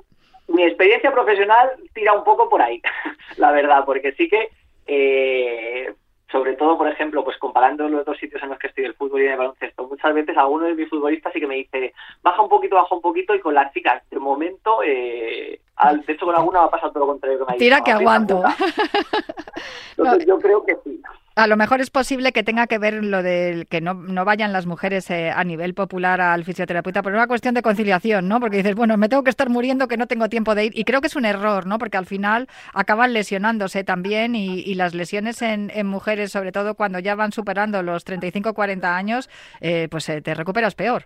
mi 0.49 0.65
experiencia 0.65 1.13
profesional 1.13 1.71
tira 1.95 2.13
un 2.13 2.25
poco 2.25 2.49
por 2.49 2.61
ahí, 2.61 2.81
la 3.37 3.53
verdad, 3.53 3.85
porque 3.85 4.13
sí 4.13 4.29
que, 4.29 4.49
eh, 4.87 5.93
sobre 6.31 6.55
todo, 6.57 6.77
por 6.77 6.89
ejemplo, 6.89 7.25
pues 7.25 7.37
comparando 7.39 7.89
los 7.89 8.05
dos 8.05 8.19
sitios 8.19 8.43
en 8.43 8.51
los 8.51 8.59
que 8.59 8.69
estoy, 8.69 8.85
el 8.85 8.95
fútbol 8.95 9.23
y 9.23 9.27
el 9.27 9.37
baloncesto, 9.37 9.87
muchas 9.87 10.15
veces 10.15 10.37
alguno 10.37 10.67
de 10.67 10.75
mis 10.75 10.89
futbolistas 10.89 11.33
sí 11.33 11.41
que 11.41 11.47
me 11.47 11.57
dice, 11.57 11.95
baja 12.23 12.43
un 12.43 12.49
poquito, 12.49 12.77
baja 12.77 12.95
un 12.95 13.03
poquito, 13.03 13.35
y 13.35 13.41
con 13.41 13.55
las 13.55 13.73
chicas, 13.73 14.03
de 14.11 14.19
momento, 14.19 14.83
eh, 14.85 15.61
al, 15.77 16.05
de 16.05 16.13
hecho 16.13 16.27
con 16.27 16.35
alguna 16.35 16.61
va 16.61 16.67
a 16.67 16.71
pasar 16.71 16.91
todo 16.91 17.01
lo 17.01 17.13
contrario 17.13 17.39
que 17.39 17.53
me 17.53 17.59
Tira 17.59 17.81
que 17.83 17.93
aguanto. 17.93 18.43
Entonces 19.97 20.27
yo 20.27 20.39
creo 20.39 20.65
que 20.65 20.77
sí. 20.85 21.01
A 21.39 21.47
lo 21.47 21.57
mejor 21.57 21.81
es 21.81 21.91
posible 21.91 22.33
que 22.33 22.43
tenga 22.43 22.67
que 22.67 22.79
ver 22.79 22.95
lo 22.95 23.23
de 23.23 23.65
que 23.71 23.81
no, 23.81 23.95
no 23.95 24.25
vayan 24.25 24.53
las 24.53 24.67
mujeres 24.67 25.09
eh, 25.09 25.31
a 25.31 25.45
nivel 25.45 25.73
popular 25.73 26.21
al 26.21 26.43
fisioterapeuta 26.43 27.01
por 27.01 27.13
una 27.13 27.29
cuestión 27.29 27.55
de 27.55 27.63
conciliación, 27.63 28.27
¿no? 28.27 28.41
Porque 28.41 28.57
dices, 28.57 28.75
bueno, 28.75 28.97
me 28.97 29.09
tengo 29.09 29.23
que 29.23 29.31
estar 29.31 29.49
muriendo 29.49 29.87
que 29.87 29.97
no 29.97 30.09
tengo 30.09 30.29
tiempo 30.29 30.57
de 30.57 30.65
ir. 30.65 30.73
Y 30.77 30.83
creo 30.83 31.01
que 31.01 31.07
es 31.07 31.15
un 31.15 31.25
error, 31.25 31.65
¿no? 31.65 31.79
Porque 31.79 31.97
al 31.97 32.07
final 32.07 32.49
acaban 32.75 33.13
lesionándose 33.13 33.85
también 33.85 34.35
y, 34.35 34.75
las 34.75 34.95
lesiones 34.95 35.41
en, 35.41 35.71
mujeres, 35.87 36.33
sobre 36.33 36.51
todo 36.51 36.75
cuando 36.75 36.99
ya 36.99 37.15
van 37.15 37.31
superando 37.31 37.85
los 37.85 38.03
35 38.03 38.49
o 38.51 38.55
40 38.55 38.97
años, 38.97 39.31
eh, 39.61 39.87
pues 39.89 40.09
eh, 40.09 40.21
te 40.21 40.35
recuperas 40.35 40.75
peor. 40.75 41.05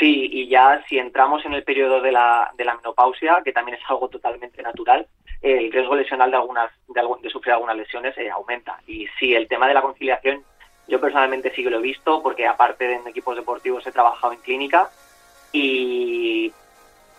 Sí, 0.00 0.30
y 0.32 0.48
ya 0.48 0.82
si 0.88 0.98
entramos 0.98 1.46
en 1.46 1.52
el 1.52 1.62
periodo 1.62 2.00
de 2.00 2.10
la, 2.10 2.50
de 2.58 2.64
la 2.64 2.74
menopausia, 2.74 3.40
que 3.44 3.52
también 3.52 3.78
es 3.78 3.84
algo 3.88 4.08
totalmente 4.08 4.60
natural, 4.62 5.06
el 5.44 5.70
riesgo 5.70 5.94
lesional 5.94 6.30
de 6.30 6.38
algunas 6.38 6.70
de, 6.88 7.30
sufrir 7.30 7.52
algunas 7.52 7.76
lesiones 7.76 8.16
eh, 8.16 8.30
aumenta. 8.30 8.80
Y 8.86 9.06
sí, 9.18 9.34
el 9.34 9.46
tema 9.46 9.68
de 9.68 9.74
la 9.74 9.82
conciliación, 9.82 10.42
yo 10.88 10.98
personalmente 10.98 11.52
sí 11.54 11.62
que 11.62 11.68
lo 11.68 11.78
he 11.78 11.82
visto, 11.82 12.22
porque 12.22 12.46
aparte 12.46 12.88
de 12.88 12.94
en 12.94 13.06
equipos 13.06 13.36
deportivos 13.36 13.86
he 13.86 13.92
trabajado 13.92 14.32
en 14.32 14.40
clínica 14.40 14.88
y 15.52 16.50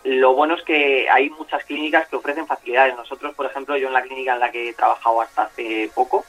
lo 0.02 0.34
bueno 0.34 0.54
es 0.54 0.62
que 0.64 1.08
hay 1.08 1.30
muchas 1.30 1.64
clínicas 1.64 2.08
que 2.08 2.16
ofrecen 2.16 2.48
facilidades. 2.48 2.96
Nosotros, 2.96 3.32
por 3.36 3.46
ejemplo, 3.46 3.76
yo 3.76 3.86
en 3.86 3.94
la 3.94 4.02
clínica 4.02 4.34
en 4.34 4.40
la 4.40 4.50
que 4.50 4.70
he 4.70 4.74
trabajado 4.74 5.20
hasta 5.20 5.42
hace 5.42 5.88
poco, 5.94 6.24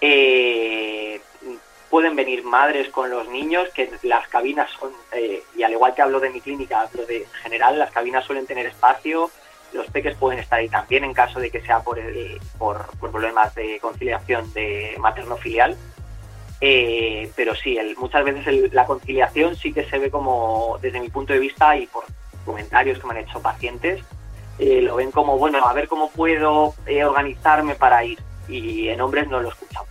eh, 0.00 1.20
pueden 1.90 2.16
venir 2.16 2.42
madres 2.42 2.88
con 2.88 3.10
los 3.10 3.28
niños, 3.28 3.68
que 3.74 3.90
las 4.02 4.28
cabinas 4.28 4.70
son, 4.70 4.92
eh, 5.12 5.42
y 5.54 5.62
al 5.62 5.72
igual 5.72 5.94
que 5.94 6.02
hablo 6.02 6.20
de 6.20 6.30
mi 6.30 6.40
clínica, 6.40 6.80
hablo 6.80 7.04
de 7.04 7.26
general, 7.42 7.78
las 7.78 7.90
cabinas 7.90 8.24
suelen 8.24 8.46
tener 8.46 8.64
espacio, 8.64 9.30
los 9.72 9.86
peques 9.86 10.16
pueden 10.16 10.40
estar 10.40 10.58
ahí 10.58 10.68
también 10.68 11.04
en 11.04 11.12
caso 11.12 11.40
de 11.40 11.50
que 11.50 11.60
sea 11.60 11.80
por, 11.80 11.98
el, 11.98 12.40
por, 12.58 12.86
problemas 12.98 13.54
de 13.54 13.78
conciliación 13.80 14.52
de 14.52 14.96
materno-filial. 14.98 15.76
Eh, 16.60 17.30
pero 17.36 17.54
sí, 17.54 17.78
muchas 17.98 18.24
veces 18.24 18.72
la 18.72 18.84
conciliación 18.84 19.54
sí 19.54 19.72
que 19.72 19.84
se 19.84 19.98
ve 19.98 20.10
como, 20.10 20.78
desde 20.80 21.00
mi 21.00 21.08
punto 21.08 21.32
de 21.32 21.38
vista 21.38 21.76
y 21.76 21.86
por 21.86 22.04
comentarios 22.44 22.98
que 22.98 23.06
me 23.06 23.12
han 23.12 23.24
hecho 23.28 23.40
pacientes, 23.40 24.02
eh, 24.58 24.82
lo 24.82 24.96
ven 24.96 25.12
como, 25.12 25.38
bueno, 25.38 25.64
a 25.64 25.72
ver 25.72 25.86
cómo 25.86 26.10
puedo 26.10 26.74
eh, 26.86 27.04
organizarme 27.04 27.74
para 27.74 28.04
ir. 28.04 28.18
Y 28.48 28.88
en 28.88 29.00
hombres 29.00 29.28
no 29.28 29.40
lo 29.40 29.48
he 29.48 29.52
escuchado 29.52 29.86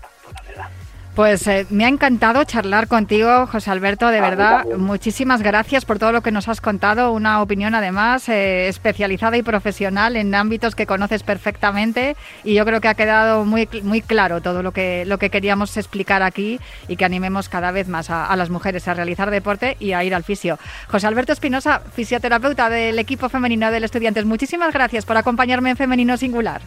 pues 1.18 1.48
eh, 1.48 1.66
me 1.72 1.84
ha 1.84 1.88
encantado 1.88 2.44
charlar 2.44 2.88
contigo, 2.88 3.48
José 3.48 3.72
Alberto, 3.72 4.10
de 4.10 4.22
verdad. 4.22 4.66
Muchísimas 4.78 5.42
gracias 5.42 5.84
por 5.84 5.98
todo 5.98 6.12
lo 6.12 6.22
que 6.22 6.32
nos 6.32 6.48
has 6.48 6.62
contado. 6.62 7.12
Una 7.12 7.42
opinión 7.42 7.74
además 7.74 8.30
eh, 8.30 8.68
especializada 8.68 9.36
y 9.36 9.42
profesional 9.42 10.16
en 10.16 10.36
ámbitos 10.36 10.76
que 10.76 10.86
conoces 10.86 11.24
perfectamente 11.24 12.16
y 12.44 12.54
yo 12.54 12.66
creo 12.66 12.82
que 12.82 12.88
ha 12.88 12.94
quedado 12.94 13.46
muy, 13.46 13.68
muy 13.82 14.02
claro 14.02 14.42
todo 14.42 14.62
lo 14.62 14.74
que, 14.74 15.06
lo 15.08 15.18
que 15.18 15.32
queríamos 15.32 15.76
explicar 15.76 16.22
aquí 16.22 16.60
y 16.88 16.98
que 16.98 17.06
animemos 17.06 17.50
cada 17.50 17.72
vez 17.72 17.88
más 17.88 18.12
a, 18.12 18.36
las 18.36 18.52
mujeres 18.52 18.88
a 18.88 18.94
realizar 18.94 19.32
deporte 19.32 19.76
y 19.80 19.94
a 19.94 20.04
ir 20.04 20.14
al 20.14 20.24
fisio. 20.24 20.60
José 20.88 21.08
Alberto 21.08 21.34
Espinosa, 21.34 21.82
fisioterapeuta 21.96 22.70
del 22.70 23.00
equipo 23.00 23.28
femenino 23.28 23.72
del 23.72 23.86
Estudiantes, 23.86 24.26
muchísimas 24.26 24.72
gracias 24.72 25.04
por 25.04 25.18
acompañarme 25.18 25.72
en 25.72 25.78
Femenino 25.78 26.16
Singular. 26.16 26.62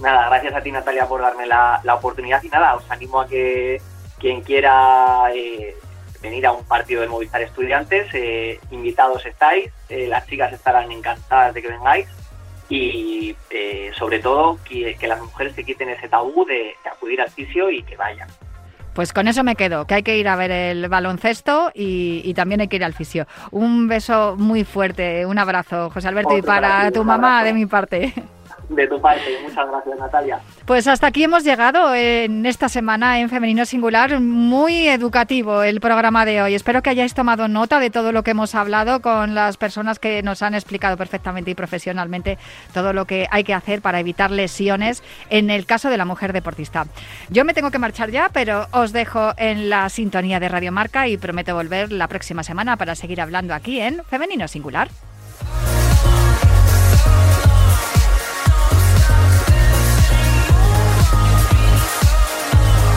Nada, 0.00 0.28
gracias 0.28 0.54
a 0.54 0.62
ti 0.62 0.72
Natalia 0.72 1.06
por 1.06 1.20
darme 1.20 1.46
la, 1.46 1.80
oportunidad 1.94 2.42
y 2.42 2.48
nada, 2.48 2.74
os 2.74 2.90
animo 2.90 3.20
a 3.20 3.26
que 3.26 3.80
quien 4.18 4.40
quiera 4.42 5.24
eh, 5.34 5.76
venir 6.22 6.46
a 6.46 6.52
un 6.52 6.64
partido 6.64 7.02
de 7.02 7.08
Movistar 7.08 7.42
Estudiantes, 7.42 8.08
eh, 8.14 8.58
invitados 8.70 9.24
estáis, 9.26 9.70
eh, 9.88 10.06
las 10.08 10.26
chicas 10.26 10.52
estarán 10.52 10.90
encantadas 10.90 11.54
de 11.54 11.62
que 11.62 11.68
vengáis 11.68 12.06
y 12.68 13.36
sobre 13.98 14.20
todo 14.20 14.58
que, 14.64 14.96
las 15.02 15.20
mujeres 15.20 15.54
se 15.54 15.64
quiten 15.64 15.88
ese 15.88 16.08
tabú 16.08 16.44
de, 16.46 16.74
acudir 16.90 17.20
al 17.20 17.28
fisio 17.28 17.68
y 17.68 17.82
que 17.82 17.96
vayan. 17.96 18.28
Pues 18.94 19.12
con 19.12 19.26
eso 19.26 19.42
me 19.42 19.56
quedo, 19.56 19.86
que 19.86 19.94
hay 19.94 20.02
que 20.04 20.16
ir 20.16 20.28
a 20.28 20.36
ver 20.36 20.52
el 20.52 20.88
baloncesto 20.88 21.72
y, 21.74 22.22
y, 22.24 22.32
también 22.34 22.60
hay 22.60 22.68
que 22.68 22.76
ir 22.76 22.84
al 22.84 22.94
fisio. 22.94 23.26
Un 23.50 23.88
beso 23.88 24.36
muy 24.38 24.62
fuerte, 24.62 25.26
un 25.26 25.38
abrazo, 25.38 25.90
José 25.90 26.08
Alberto, 26.08 26.36
y 26.36 26.42
para 26.42 26.90
tu 26.92 27.04
mamá 27.04 27.42
de 27.42 27.52
mi 27.52 27.66
parte. 27.66 28.14
De 28.70 28.86
tu 28.86 29.00
parte, 29.00 29.36
muchas 29.42 29.68
gracias 29.68 29.98
Natalia. 29.98 30.38
Pues 30.64 30.86
hasta 30.86 31.08
aquí 31.08 31.24
hemos 31.24 31.42
llegado 31.42 31.92
en 31.92 32.46
esta 32.46 32.68
semana 32.68 33.18
en 33.18 33.28
Femenino 33.28 33.66
Singular. 33.66 34.20
Muy 34.20 34.86
educativo 34.86 35.64
el 35.64 35.80
programa 35.80 36.24
de 36.24 36.40
hoy. 36.40 36.54
Espero 36.54 36.80
que 36.80 36.90
hayáis 36.90 37.12
tomado 37.12 37.48
nota 37.48 37.80
de 37.80 37.90
todo 37.90 38.12
lo 38.12 38.22
que 38.22 38.30
hemos 38.30 38.54
hablado 38.54 39.02
con 39.02 39.34
las 39.34 39.56
personas 39.56 39.98
que 39.98 40.22
nos 40.22 40.42
han 40.42 40.54
explicado 40.54 40.96
perfectamente 40.96 41.50
y 41.50 41.56
profesionalmente 41.56 42.38
todo 42.72 42.92
lo 42.92 43.06
que 43.06 43.26
hay 43.32 43.42
que 43.42 43.54
hacer 43.54 43.82
para 43.82 43.98
evitar 43.98 44.30
lesiones 44.30 45.02
en 45.30 45.50
el 45.50 45.66
caso 45.66 45.90
de 45.90 45.96
la 45.96 46.04
mujer 46.04 46.32
deportista. 46.32 46.86
Yo 47.28 47.44
me 47.44 47.54
tengo 47.54 47.72
que 47.72 47.80
marchar 47.80 48.12
ya, 48.12 48.30
pero 48.32 48.68
os 48.70 48.92
dejo 48.92 49.32
en 49.36 49.68
la 49.68 49.88
sintonía 49.88 50.38
de 50.38 50.48
Radio 50.48 50.70
Marca 50.70 51.08
y 51.08 51.16
prometo 51.16 51.56
volver 51.56 51.90
la 51.90 52.06
próxima 52.06 52.44
semana 52.44 52.76
para 52.76 52.94
seguir 52.94 53.20
hablando 53.20 53.52
aquí 53.52 53.80
en 53.80 54.04
Femenino 54.04 54.46
Singular. 54.46 54.90